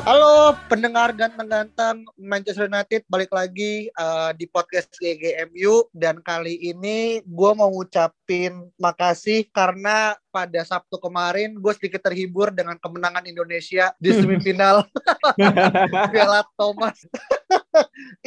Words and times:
Halo 0.00 0.56
pendengar 0.64 1.12
ganteng-ganteng 1.12 2.08
Manchester 2.16 2.72
United 2.72 3.04
balik 3.04 3.28
lagi 3.28 3.92
uh, 4.00 4.32
di 4.32 4.48
podcast 4.48 4.88
GGMU 4.96 5.92
dan 5.92 6.24
kali 6.24 6.56
ini 6.56 7.20
gue 7.20 7.50
mau 7.52 7.68
ngucapin 7.68 8.64
makasih 8.80 9.44
karena 9.52 10.16
pada 10.32 10.64
Sabtu 10.64 10.96
kemarin 10.96 11.52
gue 11.52 11.72
sedikit 11.76 12.00
terhibur 12.00 12.48
dengan 12.48 12.80
kemenangan 12.80 13.28
Indonesia 13.28 13.92
di 14.00 14.08
semifinal 14.16 14.88
Piala 16.16 16.48
Thomas. 16.56 17.04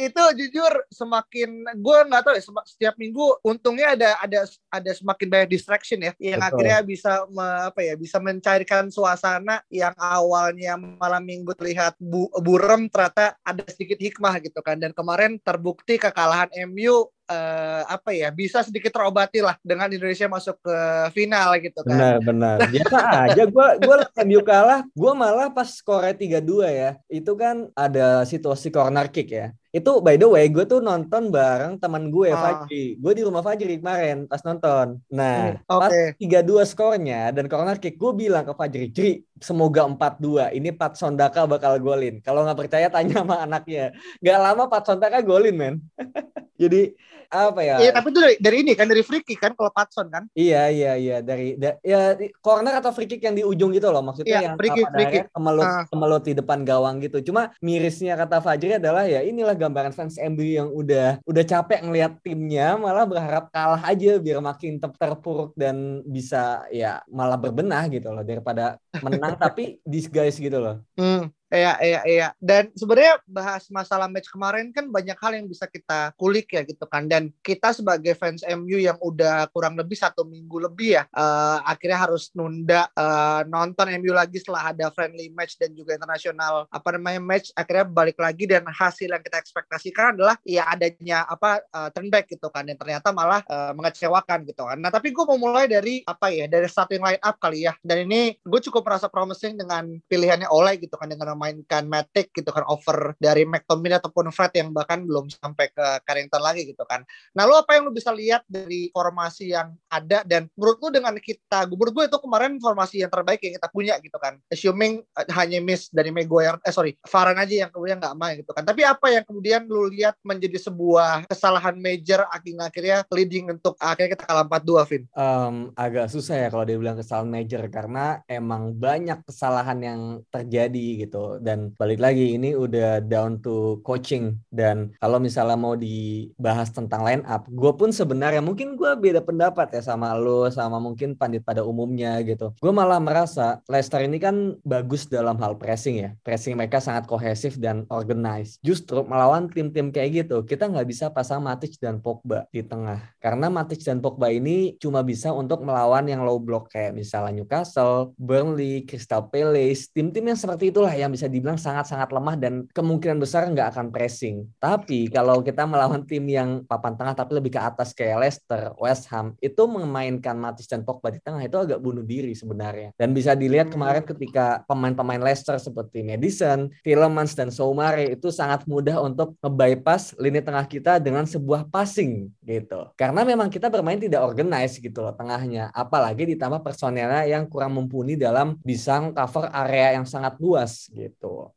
Itu 0.08 0.22
jujur 0.40 0.72
semakin 0.88 1.50
gue 1.76 1.98
nggak 2.08 2.22
tahu 2.24 2.34
ya 2.36 2.42
setiap 2.64 2.94
minggu 2.96 3.44
untungnya 3.44 3.92
ada 3.92 4.16
ada 4.20 4.40
ada 4.72 4.90
semakin 4.96 5.26
banyak 5.28 5.48
distraction 5.52 6.00
ya 6.00 6.12
yang 6.16 6.40
Betul. 6.40 6.48
akhirnya 6.48 6.78
bisa 6.84 7.12
me- 7.28 7.62
apa 7.68 7.80
ya 7.84 7.94
bisa 7.94 8.16
mencairkan 8.20 8.88
suasana 8.88 9.60
yang 9.68 9.92
awalnya 10.00 10.80
malam 10.80 11.22
minggu 11.24 11.52
terlihat 11.56 11.96
bu- 12.00 12.32
burem 12.40 12.88
ternyata 12.88 13.36
ada 13.44 13.62
sedikit 13.68 14.00
hikmah 14.00 14.40
gitu 14.40 14.60
kan 14.64 14.80
dan 14.80 14.96
kemarin 14.96 15.36
terbukti 15.40 16.00
kekalahan 16.00 16.48
MU 16.72 17.08
eh, 17.24 17.82
apa 17.84 18.10
ya 18.12 18.28
bisa 18.28 18.60
sedikit 18.60 18.92
terobati 18.92 19.40
lah 19.40 19.56
dengan 19.60 19.88
Indonesia 19.88 20.28
masuk 20.28 20.60
ke 20.60 20.76
final 21.10 21.56
gitu 21.58 21.80
kan 21.80 21.92
Benar, 21.94 22.16
benar. 22.20 22.56
Biasa 22.68 22.98
aja 23.28 23.42
gue 23.44 23.68
gue 23.80 23.96
MU 24.24 24.40
kalah, 24.40 24.80
gue 24.86 25.12
malah 25.12 25.48
pas 25.48 25.68
skornya 25.68 26.12
3-2 26.12 26.64
ya. 26.66 26.90
Itu 27.06 27.32
kan 27.34 27.68
ada 27.72 28.22
situasi 28.24 28.68
corner 28.68 29.08
kick 29.08 29.30
ya. 29.30 29.52
Itu 29.68 29.98
by 29.98 30.14
the 30.14 30.30
way, 30.30 30.46
gue 30.46 30.62
tuh 30.64 30.78
nonton 30.78 31.28
bareng 31.28 31.76
teman 31.76 32.06
gue 32.06 32.30
Ah. 32.30 32.38
Fajri. 32.62 32.94
Gue 32.94 33.12
di 33.12 33.26
rumah 33.26 33.42
Fajri 33.42 33.82
kemarin 33.82 34.24
pas 34.24 34.38
nonton. 34.40 35.02
Nah, 35.10 35.58
Hmm, 35.58 35.66
pas 35.66 35.90
oke. 35.90 36.14
3-2 36.16 36.62
skornya 36.62 37.34
dan 37.34 37.50
corner 37.50 37.76
kick, 37.76 37.98
gue 37.98 38.12
bilang 38.14 38.46
ke 38.46 38.54
Fajri, 38.54 38.86
Jri, 38.88 39.12
semoga 39.42 39.82
4-2. 39.82 40.52
Ini 40.52 40.70
Pat 40.72 40.94
Sondaka 40.94 41.42
bakal 41.44 41.82
golin. 41.82 42.22
Kalau 42.22 42.46
nggak 42.46 42.58
percaya 42.60 42.86
tanya 42.86 43.26
sama 43.26 43.42
anaknya. 43.42 43.90
Gak 44.22 44.38
lama 44.38 44.70
Pat 44.70 44.86
Sondaka 44.86 45.18
golin, 45.20 45.56
men. 45.58 45.74
Jadi 46.62 46.94
apa 47.28 47.60
ya? 47.60 47.76
Iya 47.78 47.90
tapi 47.92 48.08
itu 48.10 48.20
dari, 48.20 48.36
dari 48.36 48.56
ini 48.60 48.72
kan 48.72 48.86
dari 48.86 49.00
free 49.00 49.20
kick 49.20 49.38
kan 49.38 49.52
kalau 49.52 49.70
Patson 49.70 50.08
kan 50.08 50.24
Iya 50.32 50.68
iya 50.68 50.92
iya 50.94 51.16
dari 51.20 51.54
da- 51.54 51.78
ya 51.80 52.12
di- 52.12 52.32
corner 52.38 52.78
atau 52.78 52.90
free 52.90 53.06
kick 53.06 53.20
yang 53.20 53.32
di 53.32 53.42
ujung 53.42 53.70
gitu 53.70 53.88
loh 53.88 54.00
maksudnya 54.00 54.30
Iya, 54.30 54.40
yang 54.46 54.54
free 54.56 54.72
kick, 54.72 54.86
free 54.88 55.22
kemelut 55.28 55.64
Ah. 55.64 55.84
kemelut 55.86 56.22
di 56.22 56.34
depan 56.34 56.60
gawang 56.62 56.98
gitu. 56.98 57.18
Cuma 57.22 57.52
mirisnya 57.58 58.14
kata 58.14 58.38
Fajri 58.38 58.76
adalah 58.76 59.04
ya 59.04 59.20
inilah 59.20 59.52
gambaran 59.52 59.90
fans 59.90 60.16
MU 60.16 60.44
yang 60.44 60.68
udah 60.68 61.20
udah 61.22 61.44
capek 61.44 61.80
ngelihat 61.82 62.12
timnya 62.20 62.74
malah 62.74 63.04
berharap 63.04 63.48
kalah 63.48 63.80
aja 63.80 64.18
biar 64.18 64.38
makin 64.38 64.76
ter- 64.76 64.96
terpuruk 64.96 65.54
dan 65.54 66.02
bisa 66.04 66.64
ya 66.68 67.00
malah 67.06 67.36
berbenah 67.36 67.86
gitu 67.88 68.10
loh 68.10 68.22
daripada 68.22 68.76
menang 69.00 69.34
tapi 69.40 69.78
disguise 69.82 70.36
gitu 70.36 70.58
loh. 70.58 70.80
Hmm, 70.94 71.28
iya, 71.54 71.72
iya, 71.78 72.00
iya. 72.04 72.28
Dan 72.42 72.74
sebenarnya 72.74 73.22
bahas 73.24 73.70
masalah 73.70 74.10
match 74.10 74.26
kemarin 74.28 74.74
kan 74.74 74.90
banyak 74.90 75.14
hal 75.14 75.32
yang 75.38 75.46
bisa 75.46 75.70
kita 75.70 76.10
kulik 76.18 76.50
ya 76.50 76.66
gitu 76.66 76.82
kan. 76.90 77.06
Dan 77.06 77.30
kita 77.40 77.70
sebagai 77.70 78.18
fans 78.18 78.42
MU 78.42 78.76
yang 78.76 78.98
udah 78.98 79.46
kurang 79.54 79.78
lebih 79.78 79.94
satu 79.94 80.26
minggu 80.26 80.66
lebih 80.66 80.98
ya, 80.98 81.06
eh, 81.06 81.58
akhirnya 81.62 81.98
harus 82.10 82.34
nunda 82.34 82.90
eh, 82.90 83.42
nonton 83.46 83.86
MU 84.02 84.10
lagi 84.10 84.42
setelah 84.42 84.74
ada 84.74 84.90
friendly 84.90 85.30
match 85.30 85.54
dan 85.56 85.70
juga 85.72 85.94
internasional 85.94 86.66
apa 86.68 86.88
namanya 86.98 87.22
match. 87.22 87.54
Akhirnya 87.54 87.86
balik 87.86 88.18
lagi 88.18 88.50
dan 88.50 88.66
hasil 88.66 89.06
yang 89.06 89.22
kita 89.22 89.38
ekspektasikan 89.38 90.18
adalah 90.18 90.34
ya 90.42 90.66
adanya 90.66 91.22
apa 91.30 91.62
eh, 91.62 91.88
turn 91.94 92.10
back 92.10 92.26
gitu 92.26 92.50
kan. 92.50 92.66
Dan 92.66 92.74
ternyata 92.74 93.14
malah 93.14 93.46
eh, 93.46 93.72
mengecewakan 93.78 94.42
gitu 94.50 94.66
kan. 94.66 94.78
Nah 94.82 94.90
tapi 94.90 95.14
gue 95.14 95.24
mau 95.24 95.38
mulai 95.38 95.70
dari 95.70 96.02
apa 96.02 96.34
ya 96.34 96.50
dari 96.50 96.66
starting 96.66 97.00
line 97.00 97.22
up 97.22 97.38
kali 97.38 97.70
ya. 97.70 97.72
Dan 97.80 98.10
ini 98.10 98.34
gue 98.42 98.60
cukup 98.70 98.82
merasa 98.82 99.06
promising 99.06 99.54
dengan 99.54 99.86
pilihannya 100.10 100.50
Oleh 100.50 100.76
gitu 100.80 100.98
kan 100.98 101.06
dengan 101.10 101.34
memainkan 101.44 101.84
Matic 101.84 102.32
gitu 102.32 102.48
kan 102.48 102.64
over 102.64 103.12
dari 103.20 103.44
McTominay 103.44 104.00
ataupun 104.00 104.32
Fred 104.32 104.56
yang 104.56 104.72
bahkan 104.72 105.04
belum 105.04 105.28
sampai 105.28 105.68
ke 105.68 106.00
Carrington 106.08 106.40
lagi 106.40 106.64
gitu 106.64 106.80
kan. 106.88 107.04
Nah 107.36 107.44
lu 107.44 107.52
apa 107.52 107.76
yang 107.76 107.84
lu 107.84 107.92
bisa 107.92 108.08
lihat 108.16 108.48
dari 108.48 108.88
formasi 108.88 109.52
yang 109.52 109.76
ada 109.92 110.24
dan 110.24 110.48
menurut 110.56 110.80
lu 110.80 110.88
dengan 110.88 111.12
kita, 111.20 111.68
menurut 111.68 111.92
gue 111.92 112.04
itu 112.08 112.16
kemarin 112.16 112.56
formasi 112.56 113.04
yang 113.04 113.12
terbaik 113.12 113.44
yang 113.44 113.60
kita 113.60 113.68
punya 113.68 113.94
gitu 114.00 114.16
kan. 114.16 114.40
Assuming 114.48 115.04
eh, 115.04 115.26
hanya 115.36 115.60
miss 115.60 115.92
dari 115.92 116.08
Maguire, 116.08 116.56
eh 116.64 116.72
sorry, 116.72 116.96
Varane 117.04 117.44
aja 117.44 117.68
yang 117.68 117.70
kemudian 117.70 118.00
nggak 118.00 118.16
main 118.16 118.40
gitu 118.40 118.56
kan. 118.56 118.64
Tapi 118.64 118.80
apa 118.88 119.12
yang 119.12 119.24
kemudian 119.28 119.68
lu 119.68 119.92
lihat 119.92 120.16
menjadi 120.24 120.56
sebuah 120.56 121.28
kesalahan 121.28 121.76
major 121.76 122.24
akhirnya 122.32 123.04
leading 123.12 123.52
untuk 123.52 123.76
akhirnya 123.76 124.16
kita 124.16 124.24
kalah 124.24 124.48
4-2 124.48 124.88
Vin. 124.88 125.02
Em, 125.12 125.54
agak 125.76 126.08
susah 126.08 126.40
ya 126.40 126.48
kalau 126.48 126.64
dia 126.64 126.80
bilang 126.80 126.96
kesalahan 126.96 127.28
major 127.28 127.60
karena 127.68 128.24
emang 128.30 128.72
banyak 128.72 129.20
kesalahan 129.28 129.78
yang 129.84 130.00
terjadi 130.32 131.04
gitu 131.04 131.33
dan 131.40 131.72
balik 131.78 132.02
lagi 132.02 132.36
ini 132.36 132.52
udah 132.52 133.00
down 133.04 133.40
to 133.40 133.80
coaching. 133.86 134.36
Dan 134.50 134.92
kalau 134.98 135.22
misalnya 135.22 135.56
mau 135.56 135.74
dibahas 135.78 136.70
tentang 136.74 137.06
line 137.06 137.24
up 137.24 137.46
gue 137.48 137.72
pun 137.76 137.94
sebenarnya 137.94 138.42
mungkin 138.42 138.74
gue 138.74 138.90
beda 138.98 139.22
pendapat 139.22 139.70
ya 139.72 139.82
sama 139.84 140.12
lo 140.18 140.50
sama 140.50 140.82
mungkin 140.82 141.14
pandit 141.14 141.46
pada 141.46 141.62
umumnya 141.62 142.18
gitu. 142.26 142.52
Gue 142.58 142.72
malah 142.74 142.98
merasa 142.98 143.62
Leicester 143.70 144.02
ini 144.02 144.18
kan 144.18 144.58
bagus 144.66 145.06
dalam 145.06 145.38
hal 145.38 145.54
pressing 145.56 146.02
ya. 146.02 146.10
Pressing 146.26 146.58
mereka 146.58 146.82
sangat 146.82 147.06
kohesif 147.06 147.56
dan 147.56 147.86
organized. 147.88 148.58
Justru 148.66 149.06
melawan 149.06 149.46
tim-tim 149.46 149.94
kayak 149.94 150.26
gitu 150.26 150.42
kita 150.42 150.66
nggak 150.66 150.88
bisa 150.90 151.06
pasang 151.14 151.40
Matic 151.46 151.78
dan 151.78 152.02
Pogba 152.02 152.50
di 152.50 152.66
tengah. 152.66 153.14
Karena 153.22 153.46
Matic 153.46 153.80
dan 153.86 154.02
Pogba 154.02 154.34
ini 154.34 154.74
cuma 154.82 155.06
bisa 155.06 155.30
untuk 155.30 155.62
melawan 155.62 156.04
yang 156.10 156.26
low 156.26 156.42
block 156.42 156.74
kayak 156.74 156.96
misalnya 156.98 157.38
Newcastle, 157.38 158.16
Burnley, 158.18 158.82
Crystal 158.82 159.22
Palace, 159.30 159.88
tim-tim 159.94 160.26
yang 160.26 160.38
seperti 160.38 160.74
itulah 160.74 160.90
yang 160.90 161.13
bisa 161.14 161.30
dibilang 161.30 161.54
sangat-sangat 161.54 162.10
lemah 162.10 162.34
dan 162.34 162.66
kemungkinan 162.74 163.22
besar 163.22 163.46
nggak 163.46 163.70
akan 163.70 163.86
pressing. 163.94 164.50
Tapi 164.58 165.06
kalau 165.06 165.38
kita 165.46 165.62
melawan 165.62 166.02
tim 166.02 166.26
yang 166.26 166.66
papan 166.66 166.98
tengah 166.98 167.14
tapi 167.14 167.38
lebih 167.38 167.54
ke 167.54 167.60
atas 167.62 167.94
kayak 167.94 168.26
Leicester, 168.26 168.74
West 168.82 169.06
Ham, 169.14 169.38
itu 169.38 169.62
memainkan 169.70 170.34
Matic 170.34 170.66
dan 170.66 170.82
Pogba 170.82 171.14
di 171.14 171.22
tengah 171.22 171.46
itu 171.46 171.54
agak 171.54 171.78
bunuh 171.78 172.02
diri 172.02 172.34
sebenarnya. 172.34 172.90
Dan 172.98 173.14
bisa 173.14 173.38
dilihat 173.38 173.70
kemarin 173.70 174.02
ketika 174.02 174.66
pemain-pemain 174.66 175.22
Leicester 175.22 175.54
seperti 175.62 176.02
Madison, 176.02 176.66
Tielemans 176.82 177.38
dan 177.38 177.54
Soumare 177.54 178.18
itu 178.18 178.34
sangat 178.34 178.66
mudah 178.66 178.98
untuk 178.98 179.38
nge-bypass 179.38 180.18
lini 180.18 180.42
tengah 180.42 180.66
kita 180.66 180.98
dengan 180.98 181.28
sebuah 181.28 181.70
passing 181.70 182.32
gitu. 182.42 182.90
Karena 182.98 183.22
memang 183.22 183.52
kita 183.52 183.70
bermain 183.70 184.00
tidak 184.00 184.24
organize 184.26 184.80
gitu 184.80 185.04
loh 185.04 185.14
tengahnya. 185.14 185.70
Apalagi 185.70 186.26
ditambah 186.34 186.64
personelnya 186.64 187.28
yang 187.28 187.46
kurang 187.46 187.76
mumpuni 187.76 188.16
dalam 188.16 188.56
bisa 188.64 188.96
cover 189.12 189.52
area 189.52 190.00
yang 190.00 190.06
sangat 190.08 190.40
luas 190.40 190.88
gitu. 190.88 191.03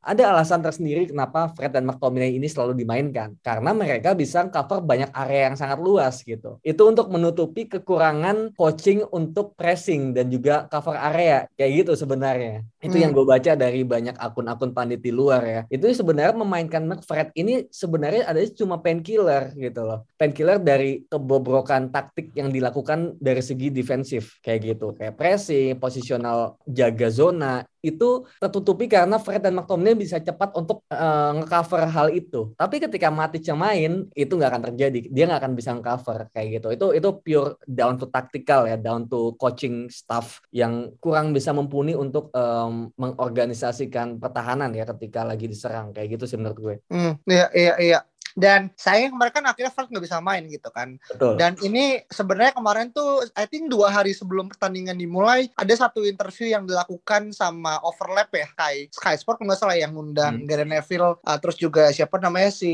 Ada 0.03 0.35
alasan 0.35 0.59
tersendiri 0.59 1.07
kenapa 1.07 1.53
Fred 1.55 1.71
dan 1.71 1.87
McTominay 1.87 2.35
ini 2.35 2.49
selalu 2.49 2.75
dimainkan. 2.75 3.37
Karena 3.39 3.71
mereka 3.71 4.11
bisa 4.17 4.43
cover 4.51 4.83
banyak 4.83 5.13
area 5.13 5.51
yang 5.51 5.55
sangat 5.55 5.79
luas 5.79 6.25
gitu. 6.25 6.59
Itu 6.65 6.89
untuk 6.89 7.07
menutupi 7.07 7.69
kekurangan 7.69 8.57
coaching 8.57 9.07
untuk 9.13 9.55
pressing 9.55 10.11
dan 10.11 10.27
juga 10.27 10.67
cover 10.67 10.97
area. 10.97 11.47
Kayak 11.55 11.71
gitu 11.85 11.91
sebenarnya. 11.95 12.65
Itu 12.81 12.99
Hmm. 12.99 13.03
yang 13.07 13.11
gue 13.15 13.25
baca 13.25 13.51
dari 13.55 13.81
banyak 13.87 14.15
akun-akun 14.17 14.71
pandit 14.75 14.99
di 14.99 15.11
luar 15.13 15.41
ya. 15.45 15.61
Itu 15.71 15.87
sebenarnya 15.89 16.35
memainkan 16.35 16.83
McFred 16.85 17.31
ini 17.37 17.67
sebenarnya 17.71 18.27
ada 18.27 18.39
cuma 18.53 18.81
painkiller 18.81 19.53
gitu 19.55 19.81
loh. 19.85 20.03
Painkiller 20.17 20.57
dari 20.57 21.05
kebobrokan 21.05 21.93
taktik 21.93 22.33
yang 22.33 22.49
dilakukan 22.49 23.15
dari 23.21 23.39
segi 23.39 23.69
defensif 23.69 24.41
kayak 24.41 24.75
gitu 24.75 24.97
kayak 24.97 25.13
pressing 25.15 25.77
posisional 25.77 26.57
jaga 26.65 27.07
zona 27.13 27.61
itu 27.87 28.25
tertutupi 28.41 28.89
karena 28.91 29.15
Fred 29.21 29.39
dan 29.39 29.55
McTominay 29.55 29.95
bisa 29.95 30.19
cepat 30.19 30.51
untuk 30.57 30.83
uh, 30.91 31.31
ngecover 31.39 31.87
hal 31.87 32.07
itu. 32.11 32.51
Tapi 32.59 32.83
ketika 32.83 33.07
Matic 33.07 33.47
yang 33.47 33.59
main 33.61 33.91
itu 34.11 34.33
nggak 34.33 34.51
akan 34.51 34.63
terjadi. 34.73 34.99
Dia 35.07 35.23
nggak 35.29 35.41
akan 35.45 35.53
bisa 35.55 35.69
ngecover 35.77 36.27
kayak 36.35 36.47
gitu. 36.59 36.67
Itu 36.73 36.87
itu 36.97 37.09
pure 37.23 37.61
down 37.63 37.95
to 37.95 38.11
tactical 38.11 38.67
ya, 38.67 38.75
down 38.75 39.07
to 39.07 39.37
coaching 39.39 39.87
staff 39.87 40.43
yang 40.51 40.91
kurang 40.99 41.31
bisa 41.31 41.55
mumpuni 41.55 41.95
untuk 41.95 42.33
um, 42.35 42.91
mengorganisasikan 42.99 44.19
pertahanan 44.19 44.75
ya 44.75 44.83
ketika 44.83 45.23
lagi 45.23 45.47
diserang 45.47 45.95
kayak 45.95 46.19
gitu 46.19 46.25
sih 46.27 46.37
menurut 46.37 46.57
gue. 46.59 46.75
Hmm, 46.91 47.13
iya 47.29 47.47
iya 47.55 47.73
iya 47.79 47.99
dan 48.37 48.69
sayang 48.77 49.17
kemarin 49.17 49.33
kan 49.33 49.45
akhirnya 49.49 49.73
Fred 49.73 49.89
nggak 49.89 50.05
bisa 50.05 50.21
main 50.21 50.45
gitu 50.45 50.69
kan 50.69 50.93
Betul. 51.09 51.33
dan 51.41 51.57
ini 51.65 52.05
sebenarnya 52.05 52.53
kemarin 52.53 52.93
tuh 52.93 53.25
I 53.33 53.49
think 53.49 53.73
dua 53.73 53.89
hari 53.89 54.13
sebelum 54.13 54.53
pertandingan 54.53 54.93
dimulai 54.93 55.49
ada 55.57 55.73
satu 55.73 56.05
interview 56.05 56.53
yang 56.53 56.69
dilakukan 56.69 57.33
sama 57.33 57.81
overlap 57.81 58.29
ya 58.29 58.45
Sky 58.53 58.93
Sky 58.93 59.15
Sport 59.17 59.41
nggak 59.41 59.57
salah 59.57 59.73
yang 59.73 59.97
ngundang 59.97 60.43
hmm. 60.43 60.45
Gary 60.45 60.69
Neville 60.69 61.17
uh, 61.17 61.37
terus 61.41 61.57
juga 61.57 61.89
siapa 61.89 62.21
namanya 62.21 62.53
si 62.53 62.73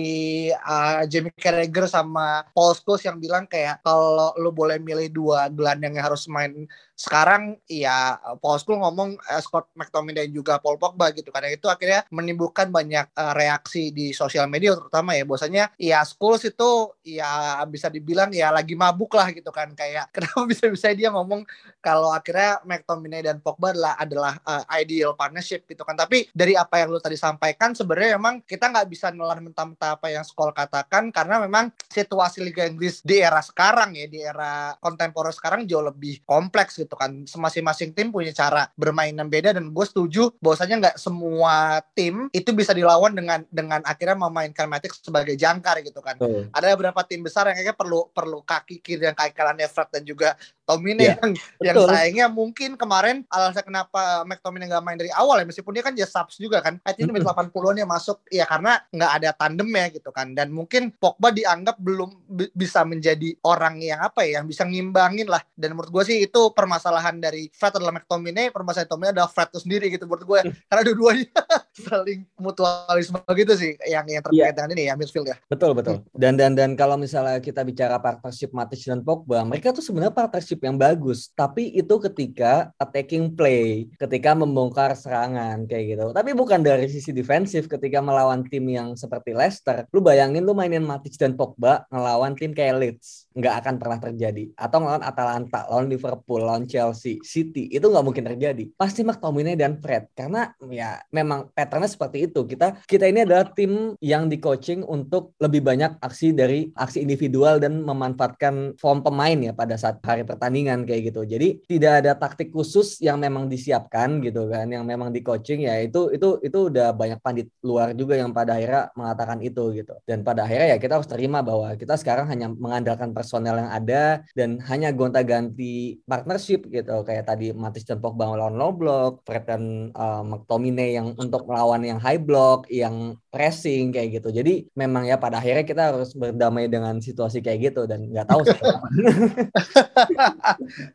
uh, 0.52 1.08
Jamie 1.08 1.32
Carragher 1.40 1.88
sama 1.88 2.44
Paul 2.52 2.76
Scholes 2.76 3.08
yang 3.08 3.24
bilang 3.24 3.48
kayak 3.48 3.80
kalau 3.88 4.36
lu 4.36 4.52
boleh 4.52 4.84
milih 4.84 5.08
dua 5.16 5.48
gelandang 5.48 5.96
yang 5.96 6.12
harus 6.12 6.28
main 6.28 6.68
sekarang 7.00 7.56
ya 7.72 8.20
Paul 8.44 8.60
Scholes 8.60 8.84
ngomong 8.84 9.16
uh, 9.16 9.42
Scott 9.42 9.72
McTominay 9.80 10.28
dan 10.28 10.32
juga 10.32 10.60
Paul 10.60 10.80
Pogba 10.80 11.12
gitu 11.12 11.32
karena 11.36 11.52
itu 11.52 11.68
akhirnya 11.68 12.08
menimbulkan 12.12 12.72
banyak 12.72 13.12
uh, 13.16 13.34
reaksi 13.36 13.92
di 13.92 14.16
sosial 14.16 14.48
media 14.48 14.76
terutama 14.76 15.16
ya 15.16 15.28
bahwasanya 15.28 15.53
ya 15.78 16.02
Scholes 16.04 16.44
itu 16.48 16.70
ya 17.06 17.62
bisa 17.70 17.88
dibilang 17.88 18.34
ya 18.34 18.50
lagi 18.50 18.74
mabuk 18.74 19.14
lah 19.14 19.30
gitu 19.32 19.54
kan. 19.54 19.72
Kayak 19.78 20.10
kenapa 20.16 20.50
bisa-bisa 20.50 20.90
dia 20.92 21.14
ngomong 21.14 21.46
kalau 21.84 22.10
akhirnya 22.10 22.60
McTominay 22.66 23.22
dan 23.22 23.38
Pogba 23.44 23.76
adalah 23.76 23.94
adalah 24.00 24.34
uh, 24.48 24.64
ideal 24.80 25.14
partnership 25.14 25.68
gitu 25.70 25.86
kan. 25.86 25.94
Tapi 25.94 26.30
dari 26.32 26.58
apa 26.58 26.82
yang 26.82 26.94
lu 26.94 27.00
tadi 27.00 27.20
sampaikan 27.20 27.76
sebenarnya 27.76 28.18
memang 28.18 28.42
kita 28.44 28.72
nggak 28.72 28.88
bisa 28.90 29.12
nelan 29.14 29.44
mentah-mentah 29.46 30.00
apa 30.00 30.08
yang 30.10 30.24
Scholes 30.26 30.56
katakan 30.56 31.14
karena 31.14 31.44
memang 31.44 31.70
situasi 31.92 32.42
Liga 32.42 32.66
Inggris 32.66 33.04
di 33.04 33.20
era 33.20 33.44
sekarang 33.44 33.94
ya 33.94 34.06
di 34.08 34.20
era 34.24 34.74
kontemporer 34.80 35.36
sekarang 35.36 35.68
jauh 35.70 35.84
lebih 35.86 36.24
kompleks 36.26 36.80
gitu 36.80 36.96
kan. 36.98 37.26
Masing-masing 37.28 37.92
tim 37.94 38.10
punya 38.10 38.32
cara 38.32 38.72
bermain 38.80 39.14
yang 39.14 39.30
beda 39.30 39.54
dan 39.54 39.70
gue 39.70 39.86
setuju 39.86 40.32
bahwasanya 40.40 40.76
nggak 40.90 40.98
semua 40.98 41.84
tim 41.94 42.32
itu 42.32 42.50
bisa 42.56 42.72
dilawan 42.72 43.12
dengan 43.14 43.44
dengan 43.52 43.82
akhirnya 43.84 44.18
memainkan 44.18 44.68
Matic 44.70 44.96
sebagai 44.96 45.36
jangkar 45.44 45.84
gitu 45.84 46.00
kan 46.00 46.16
hmm. 46.16 46.56
ada 46.56 46.72
beberapa 46.72 47.04
tim 47.04 47.20
besar 47.20 47.52
yang 47.52 47.60
kayaknya 47.60 47.76
perlu 47.76 48.08
perlu 48.16 48.40
kaki 48.48 48.80
kiri 48.80 49.04
dan 49.04 49.12
kaki 49.12 49.36
kanan 49.36 49.60
Fred 49.68 49.92
dan 49.92 50.04
juga 50.08 50.40
Tomine 50.64 51.04
yeah, 51.04 51.20
yang 51.20 51.32
betul. 51.36 51.66
yang 51.68 51.76
sayangnya 51.92 52.26
mungkin 52.32 52.80
kemarin 52.80 53.28
alasan 53.28 53.68
kenapa 53.68 54.24
McTominay 54.24 54.72
nggak 54.72 54.84
main 54.84 54.98
dari 55.00 55.12
awal 55.12 55.44
ya 55.44 55.46
meskipun 55.46 55.76
dia 55.76 55.84
kan 55.84 55.94
just 55.94 56.16
subs 56.16 56.40
juga 56.40 56.64
kan 56.64 56.80
I 56.88 56.96
think 56.96 57.12
mm 57.12 57.20
-hmm. 57.20 57.52
80-an 57.52 57.76
dia 57.76 57.88
masuk 57.88 58.24
ya 58.32 58.46
karena 58.48 58.80
nggak 58.92 59.12
ada 59.20 59.30
tandem 59.36 59.70
ya 59.72 59.86
gitu 59.92 60.10
kan 60.16 60.32
dan 60.32 60.56
mungkin 60.56 60.96
Pogba 60.96 61.36
dianggap 61.36 61.76
belum 61.84 62.16
bisa 62.56 62.88
menjadi 62.88 63.36
orang 63.44 63.84
yang 63.84 64.00
apa 64.00 64.24
ya 64.24 64.40
yang 64.40 64.48
bisa 64.48 64.64
ngimbangin 64.64 65.28
lah 65.28 65.44
dan 65.60 65.76
menurut 65.76 65.92
gue 65.92 66.04
sih 66.08 66.18
itu 66.24 66.42
permasalahan 66.56 67.20
dari 67.20 67.52
Fred 67.52 67.76
adalah 67.76 67.94
McTominay 68.00 68.50
permasalahan 68.50 68.90
Tomine 68.90 69.12
adalah 69.12 69.30
Fred 69.30 69.52
itu 69.52 69.60
sendiri 69.68 69.92
gitu 69.92 70.08
menurut 70.08 70.26
gue 70.26 70.40
mm. 70.48 70.54
karena 70.72 70.82
dua-duanya 70.88 71.42
saling 71.90 72.22
mutualisme 72.38 73.18
gitu 73.34 73.54
sih 73.58 73.74
yang 73.90 74.06
yang 74.06 74.22
terkait 74.22 74.46
yeah. 74.46 74.54
dengan 74.54 74.70
ini 74.78 74.84
ya 74.90 74.94
midfield 74.94 75.26
ya 75.26 75.38
betul 75.50 75.74
betul 75.74 76.06
hmm. 76.06 76.14
dan 76.14 76.38
dan 76.38 76.54
dan 76.54 76.78
kalau 76.78 76.96
misalnya 77.02 77.42
kita 77.42 77.66
bicara 77.66 77.98
partnership 77.98 78.54
Matic 78.54 78.86
dan 78.86 79.02
Pogba 79.02 79.42
mereka 79.42 79.74
tuh 79.74 79.82
sebenarnya 79.82 80.14
partnership 80.14 80.53
leadership 80.54 80.62
yang 80.62 80.78
bagus, 80.78 81.34
tapi 81.34 81.74
itu 81.74 81.98
ketika 81.98 82.70
attacking 82.78 83.34
play, 83.34 83.90
ketika 83.98 84.38
membongkar 84.38 84.94
serangan 84.94 85.66
kayak 85.66 85.98
gitu. 85.98 86.06
Tapi 86.14 86.32
bukan 86.38 86.62
dari 86.62 86.86
sisi 86.86 87.10
defensif 87.10 87.66
ketika 87.66 87.98
melawan 88.00 88.46
tim 88.46 88.70
yang 88.70 88.94
seperti 88.94 89.34
Leicester. 89.34 89.90
Lu 89.90 90.06
bayangin 90.06 90.46
lu 90.46 90.54
mainin 90.54 90.86
Matic 90.86 91.18
dan 91.18 91.34
Pogba 91.34 91.90
ngelawan 91.90 92.38
tim 92.38 92.54
kayak 92.54 92.78
Leeds, 92.78 93.26
nggak 93.34 93.66
akan 93.66 93.76
pernah 93.82 94.00
terjadi. 94.00 94.54
Atau 94.54 94.86
ngelawan 94.86 95.02
Atalanta, 95.02 95.66
lawan 95.66 95.90
Liverpool, 95.90 96.46
lawan 96.46 96.70
Chelsea, 96.70 97.18
City, 97.26 97.74
itu 97.74 97.86
nggak 97.90 98.06
mungkin 98.06 98.24
terjadi. 98.30 98.70
Pasti 98.78 99.02
McTominay 99.02 99.58
dan 99.58 99.82
Fred 99.82 100.14
karena 100.14 100.54
ya 100.70 101.02
memang 101.10 101.50
patternnya 101.52 101.90
seperti 101.90 102.30
itu. 102.30 102.46
Kita 102.46 102.86
kita 102.86 103.10
ini 103.10 103.26
adalah 103.26 103.50
tim 103.50 103.98
yang 104.04 104.30
di 104.30 104.38
coaching 104.38 104.86
untuk 104.86 105.34
lebih 105.42 105.66
banyak 105.66 105.98
aksi 106.04 106.36
dari 106.36 106.70
aksi 106.76 107.02
individual 107.02 107.58
dan 107.58 107.82
memanfaatkan 107.82 108.78
form 108.78 109.02
pemain 109.02 109.40
ya 109.40 109.54
pada 109.56 109.80
saat 109.80 110.04
hari 110.04 110.28
pertama 110.28 110.43
pertandingan 110.44 110.84
kayak 110.84 111.16
gitu. 111.16 111.24
Jadi 111.24 111.48
tidak 111.72 112.04
ada 112.04 112.12
taktik 112.20 112.52
khusus 112.52 113.00
yang 113.00 113.16
memang 113.16 113.48
disiapkan 113.48 114.20
gitu 114.20 114.52
kan, 114.52 114.68
yang 114.68 114.84
memang 114.84 115.16
di 115.16 115.24
coaching 115.24 115.64
ya 115.64 115.80
itu 115.80 116.12
itu 116.12 116.44
itu 116.44 116.68
udah 116.68 116.92
banyak 116.92 117.24
pandit 117.24 117.48
luar 117.64 117.96
juga 117.96 118.20
yang 118.20 118.36
pada 118.36 118.60
akhirnya 118.60 118.92
mengatakan 119.00 119.40
itu 119.40 119.72
gitu. 119.72 119.96
Dan 120.04 120.28
pada 120.28 120.44
akhirnya 120.44 120.76
ya 120.76 120.78
kita 120.84 121.00
harus 121.00 121.08
terima 121.08 121.40
bahwa 121.40 121.72
kita 121.80 121.96
sekarang 121.96 122.28
hanya 122.28 122.52
mengandalkan 122.52 123.16
personel 123.16 123.56
yang 123.56 123.72
ada 123.72 124.20
dan 124.36 124.60
hanya 124.68 124.92
gonta-ganti 124.92 126.04
partnership 126.04 126.68
gitu 126.68 127.08
kayak 127.08 127.24
tadi 127.24 127.56
Matis 127.56 127.88
dan 127.88 128.04
Pogba 128.04 128.28
melawan 128.28 128.60
low 128.60 128.76
block, 128.76 129.24
Fred 129.24 129.48
dan 129.48 129.96
uh, 129.96 130.28
McTominay 130.28 131.00
yang 131.00 131.16
untuk 131.16 131.48
melawan 131.48 131.88
yang 131.88 132.04
high 132.04 132.20
block, 132.20 132.68
yang 132.68 133.16
pressing 133.34 133.90
kayak 133.90 134.22
gitu. 134.22 134.30
Jadi 134.30 134.70
memang 134.78 135.10
ya 135.10 135.18
pada 135.18 135.42
akhirnya 135.42 135.66
kita 135.66 135.90
harus 135.90 136.14
berdamai 136.14 136.70
dengan 136.70 137.02
situasi 137.02 137.42
kayak 137.42 137.74
gitu 137.74 137.90
dan 137.90 138.06
nggak 138.14 138.30
tahu 138.30 138.46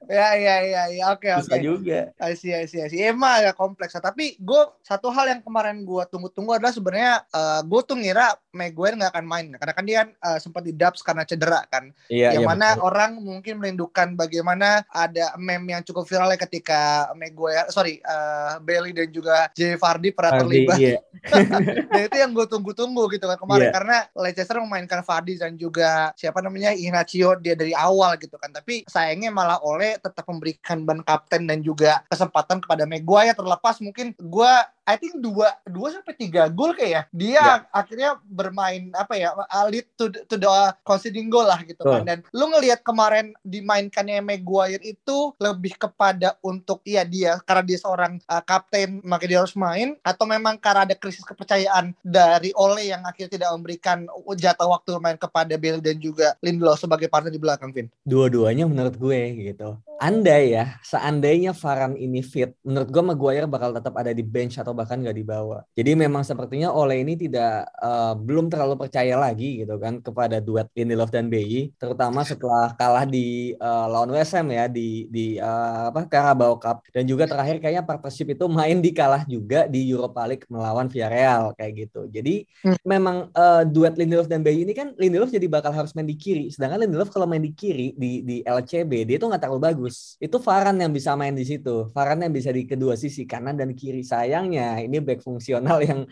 ya 0.06 0.38
ya 0.38 0.56
ya 0.62 0.82
ya 0.94 1.05
oke 1.11 1.26
okay, 1.26 1.35
oke. 1.35 1.50
Okay. 1.50 1.61
juga. 1.67 2.00
I 2.23 2.38
see 2.38 2.55
I 2.55 2.70
see 2.70 2.79
I 2.79 2.87
see. 2.87 3.02
Emang 3.02 3.43
ya 3.43 3.50
kompleks. 3.50 3.99
Tapi 3.99 4.38
gue 4.38 4.62
satu 4.87 5.11
hal 5.11 5.35
yang 5.35 5.43
kemarin 5.43 5.82
gue 5.82 6.02
tunggu-tunggu 6.06 6.55
adalah 6.55 6.70
sebenarnya 6.70 7.26
uh, 7.35 7.58
eh, 7.58 7.61
gue 7.67 7.81
tuh 7.82 7.99
ngira 7.99 8.38
Maguire 8.59 8.99
nggak 8.99 9.15
akan 9.15 9.27
main 9.27 9.47
karena 9.55 9.73
kan 9.73 9.85
dia 9.87 9.97
kan 10.03 10.09
uh, 10.19 10.39
sempat 10.43 10.63
di 10.67 10.75
dubs 10.75 11.01
karena 11.07 11.23
cedera 11.23 11.63
kan. 11.71 11.95
Iya, 12.11 12.35
yang 12.35 12.43
iya, 12.43 12.49
mana 12.51 12.69
betul. 12.75 12.87
orang 12.91 13.11
mungkin 13.23 13.55
merindukan 13.63 14.09
bagaimana 14.19 14.83
ada 14.91 15.39
meme 15.39 15.79
yang 15.79 15.83
cukup 15.87 16.11
viral 16.11 16.35
ya 16.35 16.39
ketika 16.43 16.81
Maguire 17.15 17.71
sorry 17.71 18.03
uh, 18.03 18.59
Bailey 18.59 18.91
dan 18.91 19.15
juga 19.15 19.47
Jay 19.55 19.79
Vardy 19.79 20.11
pernah 20.11 20.43
terlibat. 20.43 20.79
Iya. 20.83 20.99
nah 21.91 22.01
itu 22.03 22.17
yang 22.19 22.35
gue 22.35 22.47
tunggu-tunggu 22.51 23.07
gitu 23.15 23.25
kan 23.31 23.39
kemarin 23.39 23.71
yeah. 23.71 23.75
karena 23.75 23.97
Leicester 24.19 24.59
memainkan 24.59 25.07
Vardy 25.07 25.39
dan 25.39 25.55
juga 25.55 26.11
siapa 26.19 26.43
namanya 26.43 26.75
Ignacio 26.75 27.39
dia 27.39 27.55
dari 27.55 27.77
awal 27.77 28.19
gitu 28.19 28.35
kan. 28.41 28.51
Tapi 28.51 28.83
sayangnya 28.91 29.31
malah 29.31 29.63
oleh 29.63 30.01
tetap 30.03 30.27
memberikan 30.27 30.83
ban 30.83 31.05
kapten 31.07 31.47
dan 31.47 31.63
juga 31.63 32.03
kesempatan 32.11 32.59
kepada 32.65 32.89
Maguire 32.89 33.37
terlepas 33.37 33.79
mungkin 33.79 34.17
gue 34.19 34.53
I 34.89 34.97
think 34.97 35.21
dua 35.21 35.53
dua 35.69 35.93
sampai 35.93 36.17
tiga 36.17 36.49
gol 36.49 36.73
kayak 36.73 36.89
ya 36.89 37.03
dia 37.13 37.33
yeah. 37.37 37.57
akhirnya 37.69 38.17
bermain 38.49 38.89
apa 38.97 39.15
ya 39.15 39.37
lead 39.69 39.85
to 40.00 40.09
to 40.09 40.41
the 40.41 40.49
conceding 40.83 41.29
goal 41.29 41.45
lah 41.45 41.61
gitu 41.62 41.85
kan. 41.85 42.09
Dan 42.09 42.19
lu 42.33 42.49
ngelihat 42.49 42.81
kemarin 42.81 43.37
dimainkannya 43.45 44.25
Maguire 44.25 44.83
itu 44.83 45.37
lebih 45.37 45.77
kepada 45.77 46.41
untuk 46.41 46.81
iya 46.89 47.05
dia 47.05 47.37
karena 47.45 47.62
dia 47.62 47.78
seorang 47.78 48.17
uh, 48.25 48.43
kapten 48.43 49.05
maka 49.05 49.28
dia 49.28 49.45
harus 49.45 49.52
main 49.52 49.95
atau 50.00 50.25
memang 50.25 50.57
karena 50.57 50.88
ada 50.88 50.97
krisis 50.97 51.26
kepercayaan 51.26 51.93
dari 52.00 52.50
Ole 52.57 52.88
yang 52.88 53.05
akhirnya 53.05 53.37
tidak 53.37 53.50
memberikan 53.55 54.09
jatah 54.38 54.69
waktu 54.69 54.97
main 54.99 55.21
kepada 55.21 55.55
Bale 55.61 55.85
dan 55.85 56.00
juga 56.00 56.35
Lindelof 56.40 56.81
sebagai 56.81 57.12
partner 57.12 57.35
di 57.35 57.40
belakang 57.40 57.71
Vin? 57.75 57.93
Dua-duanya 58.07 58.64
menurut 58.64 58.97
gue 58.97 59.21
gitu. 59.52 59.76
Andai 59.99 60.55
ya 60.55 60.78
seandainya 60.87 61.50
Varan 61.50 61.99
ini 61.99 62.23
fit 62.23 62.55
menurut 62.62 62.87
gue 62.87 63.02
Maguire 63.02 63.50
bakal 63.50 63.75
tetap 63.75 63.99
ada 63.99 64.14
di 64.14 64.23
bench 64.23 64.55
atau 64.55 64.71
bahkan 64.71 65.02
nggak 65.02 65.19
dibawa. 65.19 65.67
Jadi 65.75 65.99
memang 65.99 66.23
sepertinya 66.23 66.71
Ole 66.71 67.02
ini 67.02 67.19
tidak 67.19 67.67
uh, 67.83 68.14
belum 68.28 68.52
terlalu 68.52 68.76
percaya 68.76 69.16
lagi 69.16 69.64
gitu 69.64 69.80
kan 69.80 70.04
kepada 70.04 70.37
duet 70.44 70.68
Lindelof 70.76 71.08
dan 71.08 71.32
BI, 71.32 71.73
terutama 71.80 72.20
setelah 72.28 72.76
kalah 72.76 73.08
di 73.08 73.56
uh, 73.56 73.88
lawan 73.88 74.12
West 74.12 74.37
Ham 74.37 74.52
ya 74.52 74.68
di 74.68 75.08
di 75.08 75.40
uh, 75.40 75.88
apa 75.88 76.04
Carabao 76.04 76.61
Cup 76.61 76.85
dan 76.92 77.08
juga 77.08 77.25
terakhir 77.25 77.56
kayaknya 77.64 77.88
partnership 77.88 78.28
itu 78.37 78.44
main 78.52 78.85
di 78.85 78.92
kalah 78.92 79.25
juga 79.25 79.64
di 79.64 79.88
Europa 79.88 80.28
League 80.28 80.44
melawan 80.52 80.92
Villarreal 80.92 81.56
kayak 81.56 81.88
gitu. 81.88 82.04
Jadi 82.12 82.44
hmm. 82.44 82.85
memang 82.85 83.32
uh, 83.32 83.64
duet 83.64 83.97
Lindelof 83.97 84.28
dan 84.28 84.44
BI 84.44 84.68
ini 84.68 84.76
kan 84.76 84.92
Lindelof 85.00 85.32
jadi 85.32 85.49
bakal 85.49 85.73
harus 85.73 85.97
main 85.97 86.04
di 86.04 86.20
kiri, 86.20 86.52
sedangkan 86.52 86.85
Lindelof 86.85 87.08
kalau 87.08 87.25
main 87.25 87.40
di 87.40 87.56
kiri 87.56 87.97
di 87.97 88.20
di 88.20 88.37
LCB 88.44 89.08
dia 89.08 89.16
tuh 89.16 89.32
nggak 89.32 89.49
terlalu 89.49 89.73
bagus. 89.73 90.20
Itu 90.20 90.37
Varan 90.44 90.76
yang 90.76 90.92
bisa 90.92 91.16
main 91.16 91.32
di 91.32 91.49
situ. 91.49 91.88
Varan 91.97 92.20
yang 92.20 92.32
bisa 92.37 92.52
di 92.52 92.68
kedua 92.68 92.92
sisi 92.99 93.25
kanan 93.25 93.56
dan 93.56 93.73
kiri. 93.73 94.04
Sayangnya 94.04 94.85
ini 94.85 95.00
back 95.00 95.25
fungsional 95.25 95.80
yang 95.80 96.04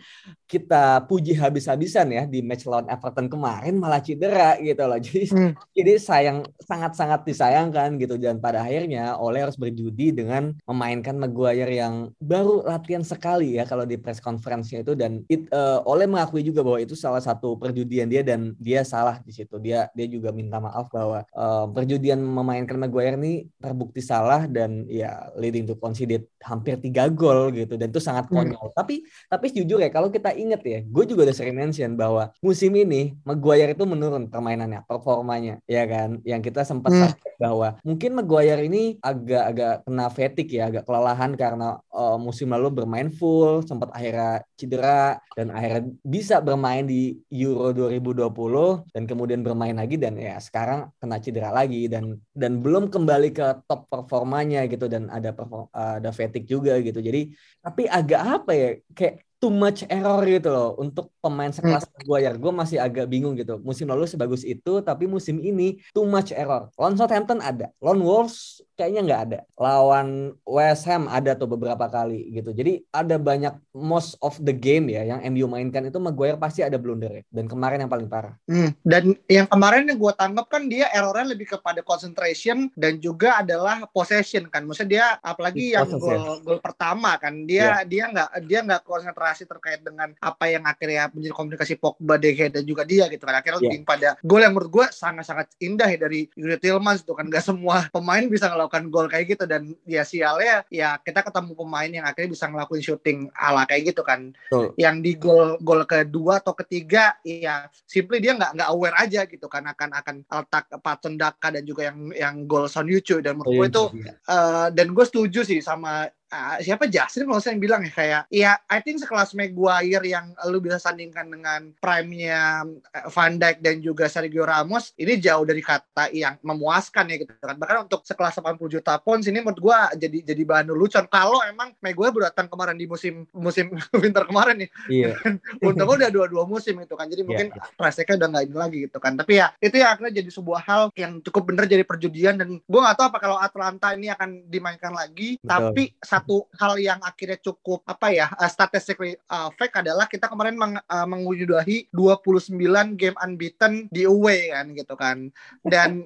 kita 0.47 1.03
puji 1.05 1.35
habis-habisan 1.35 2.06
ya 2.09 2.23
di 2.25 2.39
match 2.41 2.65
lawan 2.65 2.87
Everton 2.87 3.27
kemarin 3.27 3.75
malah 3.77 4.01
cedera 4.01 4.55
gitu 4.59 4.83
loh. 4.83 4.99
Jadi 5.07 5.23
hmm. 5.31 5.51
jadi 5.73 5.93
sayang 5.99 6.37
sangat-sangat 6.61 7.23
disayangkan 7.23 7.95
gitu 8.01 8.19
dan 8.19 8.41
pada 8.41 8.63
akhirnya 8.63 9.15
Oleh 9.17 9.45
harus 9.45 9.55
berjudi 9.55 10.11
dengan 10.11 10.51
memainkan 10.67 11.15
Maguire 11.15 11.71
yang 11.71 12.11
baru 12.19 12.65
latihan 12.67 13.01
sekali 13.05 13.55
ya 13.57 13.63
kalau 13.63 13.87
di 13.87 13.95
press 13.95 14.19
conference-nya 14.19 14.83
itu 14.83 14.93
dan 14.93 15.23
it, 15.31 15.47
uh, 15.51 15.79
Oleh 15.87 16.05
mengakui 16.09 16.43
juga 16.43 16.61
bahwa 16.65 16.79
itu 16.81 16.93
salah 16.97 17.23
satu 17.23 17.55
perjudian 17.55 18.09
dia 18.09 18.21
dan 18.21 18.53
dia 18.59 18.83
salah 18.83 19.19
di 19.23 19.31
situ. 19.31 19.57
Dia 19.61 19.87
dia 19.95 20.07
juga 20.09 20.35
minta 20.35 20.59
maaf 20.59 20.91
bahwa 20.91 21.23
uh, 21.33 21.65
perjudian 21.71 22.19
memainkan 22.19 22.77
Maguire 22.77 23.15
ini 23.17 23.47
terbukti 23.59 23.99
salah 24.03 24.45
dan 24.45 24.85
ya 24.87 25.29
leading 25.35 25.65
to 25.65 25.75
conceded 25.79 26.27
hampir 26.43 26.79
tiga 26.79 27.09
gol 27.11 27.49
gitu 27.51 27.75
dan 27.75 27.89
itu 27.89 28.01
sangat 28.01 28.29
hmm. 28.29 28.33
konyol. 28.33 28.67
Hmm. 28.71 28.75
Tapi 28.77 28.95
tapi 29.27 29.45
jujur 29.51 29.81
ya 29.81 29.89
kalau 29.89 30.07
kita 30.13 30.31
ingat 30.33 30.61
ya, 30.63 30.79
gue 30.85 31.03
juga 31.09 31.27
udah 31.27 31.35
sering 31.35 31.57
mention 31.57 31.96
bahwa 31.97 32.29
musim 32.45 32.69
ini 32.77 33.17
Maguire 33.25 33.73
itu 33.73 33.83
menurun 33.89 34.29
permainannya, 34.29 34.85
performanya 34.85 35.57
ya 35.65 35.89
kan. 35.89 36.21
Yang 36.21 36.53
kita 36.53 36.61
sempat 36.61 36.93
hmm. 36.93 37.41
bahwa 37.41 37.81
mungkin 37.81 38.13
Maguire 38.13 38.61
ini 38.69 39.01
agak-agak 39.01 39.83
kena 39.89 40.07
fatigue 40.13 40.61
ya, 40.61 40.69
agak 40.69 40.85
kelelahan 40.85 41.33
karena 41.33 41.81
uh, 41.89 42.21
musim 42.21 42.53
lalu 42.53 42.69
bermain 42.69 43.09
full, 43.09 43.65
sempat 43.65 43.89
akhirnya 43.97 44.45
cedera 44.53 45.17
dan 45.33 45.49
akhirnya 45.49 45.89
bisa 46.05 46.37
bermain 46.37 46.85
di 46.85 47.17
Euro 47.33 47.73
2020 47.73 48.93
dan 48.93 49.03
kemudian 49.09 49.41
bermain 49.41 49.73
lagi 49.73 49.97
dan 49.97 50.13
ya 50.15 50.37
sekarang 50.37 50.93
kena 51.01 51.17
cedera 51.17 51.49
lagi 51.49 51.89
dan 51.89 52.21
dan 52.37 52.61
belum 52.61 52.93
kembali 52.93 53.33
ke 53.33 53.65
top 53.65 53.89
performanya 53.89 54.69
gitu 54.69 54.85
dan 54.85 55.09
ada 55.09 55.33
perform, 55.33 55.65
ada 55.73 56.13
fatigue 56.13 56.45
juga 56.45 56.77
gitu. 56.81 57.01
Jadi 57.01 57.33
tapi 57.61 57.89
agak 57.89 58.21
apa 58.21 58.51
ya 58.53 58.69
kayak 58.93 59.26
too 59.37 59.53
much 59.53 59.85
error 59.85 60.21
gitu 60.25 60.49
loh 60.49 60.73
untuk 60.81 61.13
pemain 61.21 61.53
sekelas 61.53 61.85
hmm. 61.85 61.93
Maguire. 62.01 62.37
Gue 62.41 62.53
masih 62.53 62.77
agak 62.81 63.05
bingung 63.05 63.37
gitu. 63.37 63.61
Musim 63.61 63.85
lalu 63.89 64.09
sebagus 64.09 64.41
itu, 64.41 64.81
tapi 64.81 65.05
musim 65.05 65.37
ini 65.37 65.77
too 65.93 66.09
much 66.09 66.33
error. 66.33 66.73
Lawan 66.75 66.97
Southampton 66.97 67.39
ada, 67.39 67.69
lawan 67.77 68.01
Wolves 68.01 68.65
kayaknya 68.77 69.01
nggak 69.03 69.21
ada. 69.29 69.39
Lawan 69.57 70.37
West 70.45 70.85
Ham 70.85 71.09
ada 71.09 71.33
tuh 71.33 71.49
beberapa 71.49 71.89
kali 71.89 72.29
gitu. 72.31 72.53
Jadi 72.53 72.85
ada 72.93 73.17
banyak 73.17 73.57
most 73.73 74.15
of 74.21 74.37
the 74.45 74.53
game 74.53 74.87
ya 74.87 75.03
yang 75.03 75.19
MU 75.33 75.49
mainkan 75.49 75.89
itu 75.89 75.97
Maguire 75.97 76.37
pasti 76.37 76.61
ada 76.61 76.77
blunder 76.77 77.21
ya. 77.21 77.23
Dan 77.33 77.49
kemarin 77.49 77.81
yang 77.83 77.91
paling 77.91 78.05
parah. 78.05 78.37
Hmm. 78.45 78.71
Dan 78.85 79.17
yang 79.25 79.49
kemarin 79.49 79.89
yang 79.89 79.97
gue 79.97 80.13
tangkap 80.13 80.45
kan 80.45 80.69
dia 80.69 80.87
errornya 80.93 81.33
lebih 81.33 81.57
kepada 81.57 81.81
concentration 81.81 82.69
dan 82.77 83.01
juga 83.01 83.41
adalah 83.41 83.89
possession 83.89 84.45
kan. 84.47 84.63
Maksudnya 84.63 84.87
dia 84.87 85.05
apalagi 85.25 85.73
yang 85.73 85.89
gol 85.97 86.39
gol 86.45 86.59
pertama 86.61 87.17
kan 87.17 87.43
dia 87.49 87.81
yeah. 87.81 87.83
dia 87.83 88.03
nggak 88.13 88.29
dia 88.45 88.59
nggak 88.61 88.81
konsentrasi 88.85 89.49
terkait 89.49 89.81
dengan 89.81 90.13
apa 90.21 90.45
yang 90.47 90.63
akhirnya 90.63 91.09
menjadi 91.09 91.33
komunikasi 91.33 91.73
Pogba, 91.81 92.21
De 92.21 92.31
Gea 92.31 92.53
dan 92.53 92.63
juga 92.63 92.85
dia 92.85 93.09
gitu 93.09 93.25
kan. 93.25 93.41
Akhirnya 93.41 93.59
yeah. 93.59 93.73
lebih 93.73 93.87
pada 93.87 94.09
gol 94.21 94.45
yang 94.45 94.53
menurut 94.53 94.69
gue 94.69 94.85
sangat-sangat 94.93 95.49
indah 95.57 95.89
ya 95.89 95.97
dari 95.97 96.29
Yuri 96.37 96.61
Tillmans 96.61 97.01
itu 97.01 97.17
kan. 97.17 97.25
Gak 97.25 97.43
semua 97.43 97.89
pemain 97.89 98.23
bisa 98.29 98.47
melakukan 98.67 98.91
gol 98.91 99.07
kayak 99.07 99.25
gitu 99.31 99.47
dan 99.47 99.71
ya 99.87 100.03
sialnya 100.03 100.67
ya 100.67 100.99
kita 100.99 101.23
ketemu 101.23 101.55
pemain 101.55 101.87
yang 101.87 102.03
akhirnya 102.03 102.35
bisa 102.35 102.51
ngelakuin 102.51 102.83
shooting 102.83 103.19
ala 103.31 103.63
kayak 103.63 103.95
gitu 103.95 104.03
kan. 104.03 104.35
Oh. 104.51 104.75
Yang 104.75 104.95
di 104.99 105.11
gol 105.15 105.55
gol 105.63 105.87
kedua 105.87 106.43
atau 106.43 106.51
ketiga 106.51 107.15
ya 107.23 107.71
simply 107.87 108.19
dia 108.19 108.35
nggak 108.35 108.59
nggak 108.59 108.69
aware 108.75 108.97
aja 108.99 109.23
gitu 109.23 109.47
kan 109.47 109.63
akan 109.71 109.95
akan 109.95 110.15
letak 110.27 110.67
Patson 110.83 111.15
Daka 111.15 111.47
dan 111.55 111.63
juga 111.63 111.87
yang 111.87 112.11
yang 112.11 112.35
gol 112.43 112.67
Son 112.67 112.91
Yuchu 112.91 113.23
dan 113.23 113.39
menurut 113.39 113.47
oh, 113.47 113.55
gue 113.55 113.63
iya, 113.63 113.71
itu 113.71 113.83
uh, 114.27 114.67
dan 114.75 114.87
gue 114.91 115.05
setuju 115.07 115.47
sih 115.47 115.63
sama 115.63 116.11
uh, 116.31 116.57
siapa 116.59 116.87
Justin 116.87 117.27
kalau 117.27 117.41
saya 117.41 117.55
bilang 117.59 117.83
ya? 117.83 117.93
Kayak 117.93 118.23
ya 118.31 118.51
I 118.67 118.79
think 118.83 118.99
sekelas 119.01 119.33
Maguire 119.33 120.03
yang 120.03 120.35
lu 120.47 120.59
bisa 120.59 120.79
sandingkan 120.79 121.27
dengan 121.31 121.71
prime-nya 121.79 122.67
eh, 122.93 123.05
Van 123.11 123.35
Dijk 123.39 123.57
dan 123.63 123.75
juga 123.79 124.05
Sergio 124.11 124.43
Ramos 124.47 124.91
ini 124.99 125.19
jauh 125.19 125.43
dari 125.47 125.63
kata 125.63 126.11
yang 126.11 126.39
memuaskan 126.43 127.11
ya 127.11 127.15
gitu 127.21 127.31
kan. 127.39 127.55
Bahkan 127.57 127.87
untuk 127.89 128.03
sekelas 128.03 128.39
80 128.39 128.79
juta 128.79 128.99
pounds 129.01 129.27
ini 129.27 129.39
menurut 129.43 129.59
gua 129.59 129.91
jadi 129.95 130.23
jadi 130.23 130.43
bahan 130.43 130.71
lucu 130.71 130.99
kalau 131.11 131.39
emang 131.45 131.73
Maguire 131.79 132.13
baru 132.13 132.25
datang 132.31 132.47
kemarin 132.51 132.77
di 132.77 132.85
musim 132.89 133.27
musim 133.31 133.71
winter 134.01 134.23
kemarin 134.27 134.65
nih 134.65 134.69
iya. 134.89 135.13
untuk 135.67 135.87
udah 135.87 136.09
dua-dua 136.11 136.43
musim 136.47 136.79
itu 136.79 136.93
kan. 136.95 137.07
Jadi 137.07 137.23
mungkin 137.23 137.47
yeah, 137.51 137.59
yeah. 137.59 137.77
price 137.77 137.99
udah 137.99 138.27
nggak 138.27 138.45
ini 138.49 138.55
lagi 138.55 138.77
gitu 138.89 138.97
kan. 138.99 139.15
Tapi 139.19 139.39
ya 139.39 139.47
itu 139.59 139.75
ya 139.79 139.93
akhirnya 139.95 140.23
jadi 140.23 140.29
sebuah 140.31 140.61
hal 140.63 140.83
yang 140.97 141.19
cukup 141.23 141.53
bener 141.53 141.65
jadi 141.69 141.83
perjudian 141.83 142.35
dan 142.39 142.59
gua 142.65 142.89
nggak 142.89 142.97
tahu 142.97 143.07
apa 143.07 143.17
kalau 143.21 143.37
Atlanta 143.37 143.87
ini 143.93 144.11
akan 144.11 144.49
dimainkan 144.49 144.93
lagi. 144.93 145.39
Betul. 145.41 145.73
tapi 145.73 145.83
satu 146.17 146.49
hal 146.57 146.73
yang 146.81 146.99
akhirnya 147.05 147.37
cukup 147.37 147.85
apa 147.85 148.09
ya 148.09 148.25
uh, 148.33 148.49
statistically 148.49 149.13
uh, 149.29 149.53
fake 149.53 149.77
adalah 149.77 150.09
kita 150.09 150.25
kemarin 150.25 150.57
meng, 150.57 150.81
uh, 150.81 151.07
mengujudahi 151.07 151.93
29 151.93 152.57
game 152.97 153.13
unbeaten 153.21 153.85
di 153.93 154.09
away 154.09 154.49
kan 154.49 154.73
gitu 154.73 154.93
kan. 154.97 155.29
Dan 155.61 156.01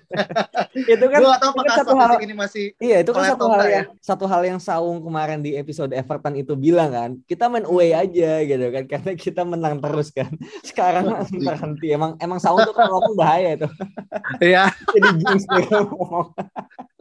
itu 0.96 1.04
kan 1.12 1.20
gua 1.20 1.36
tahu 1.36 1.52
apakah 1.60 1.76
satu 1.76 1.94
hal 2.00 2.16
ini 2.24 2.32
masih 2.32 2.72
iya 2.80 3.04
itu 3.04 3.12
kan 3.12 3.36
satu 3.36 3.46
hal 3.52 3.62
ya. 3.68 3.72
yang 3.76 3.86
satu 4.00 4.24
hal 4.24 4.42
yang 4.48 4.60
Saung 4.62 5.04
kemarin 5.04 5.44
di 5.44 5.60
episode 5.60 5.92
Everton 5.92 6.40
itu 6.40 6.56
bilang 6.56 6.90
kan 6.90 7.10
kita 7.28 7.52
main 7.52 7.68
away 7.68 7.92
aja 7.92 8.40
gitu 8.48 8.66
kan 8.72 8.84
karena 8.88 9.12
kita 9.12 9.42
menang 9.44 9.84
terus 9.84 10.08
kan. 10.08 10.32
Sekarang 10.68 11.12
terhenti 11.46 11.92
emang 11.92 12.16
emang 12.16 12.40
Saung 12.40 12.64
tuh 12.64 12.72
kan 12.72 12.88
ngomong 12.88 13.14
bahaya 13.14 13.60
itu. 13.60 13.68
Iya. 14.40 14.72
Jadi 14.96 15.08
jinx 15.20 15.44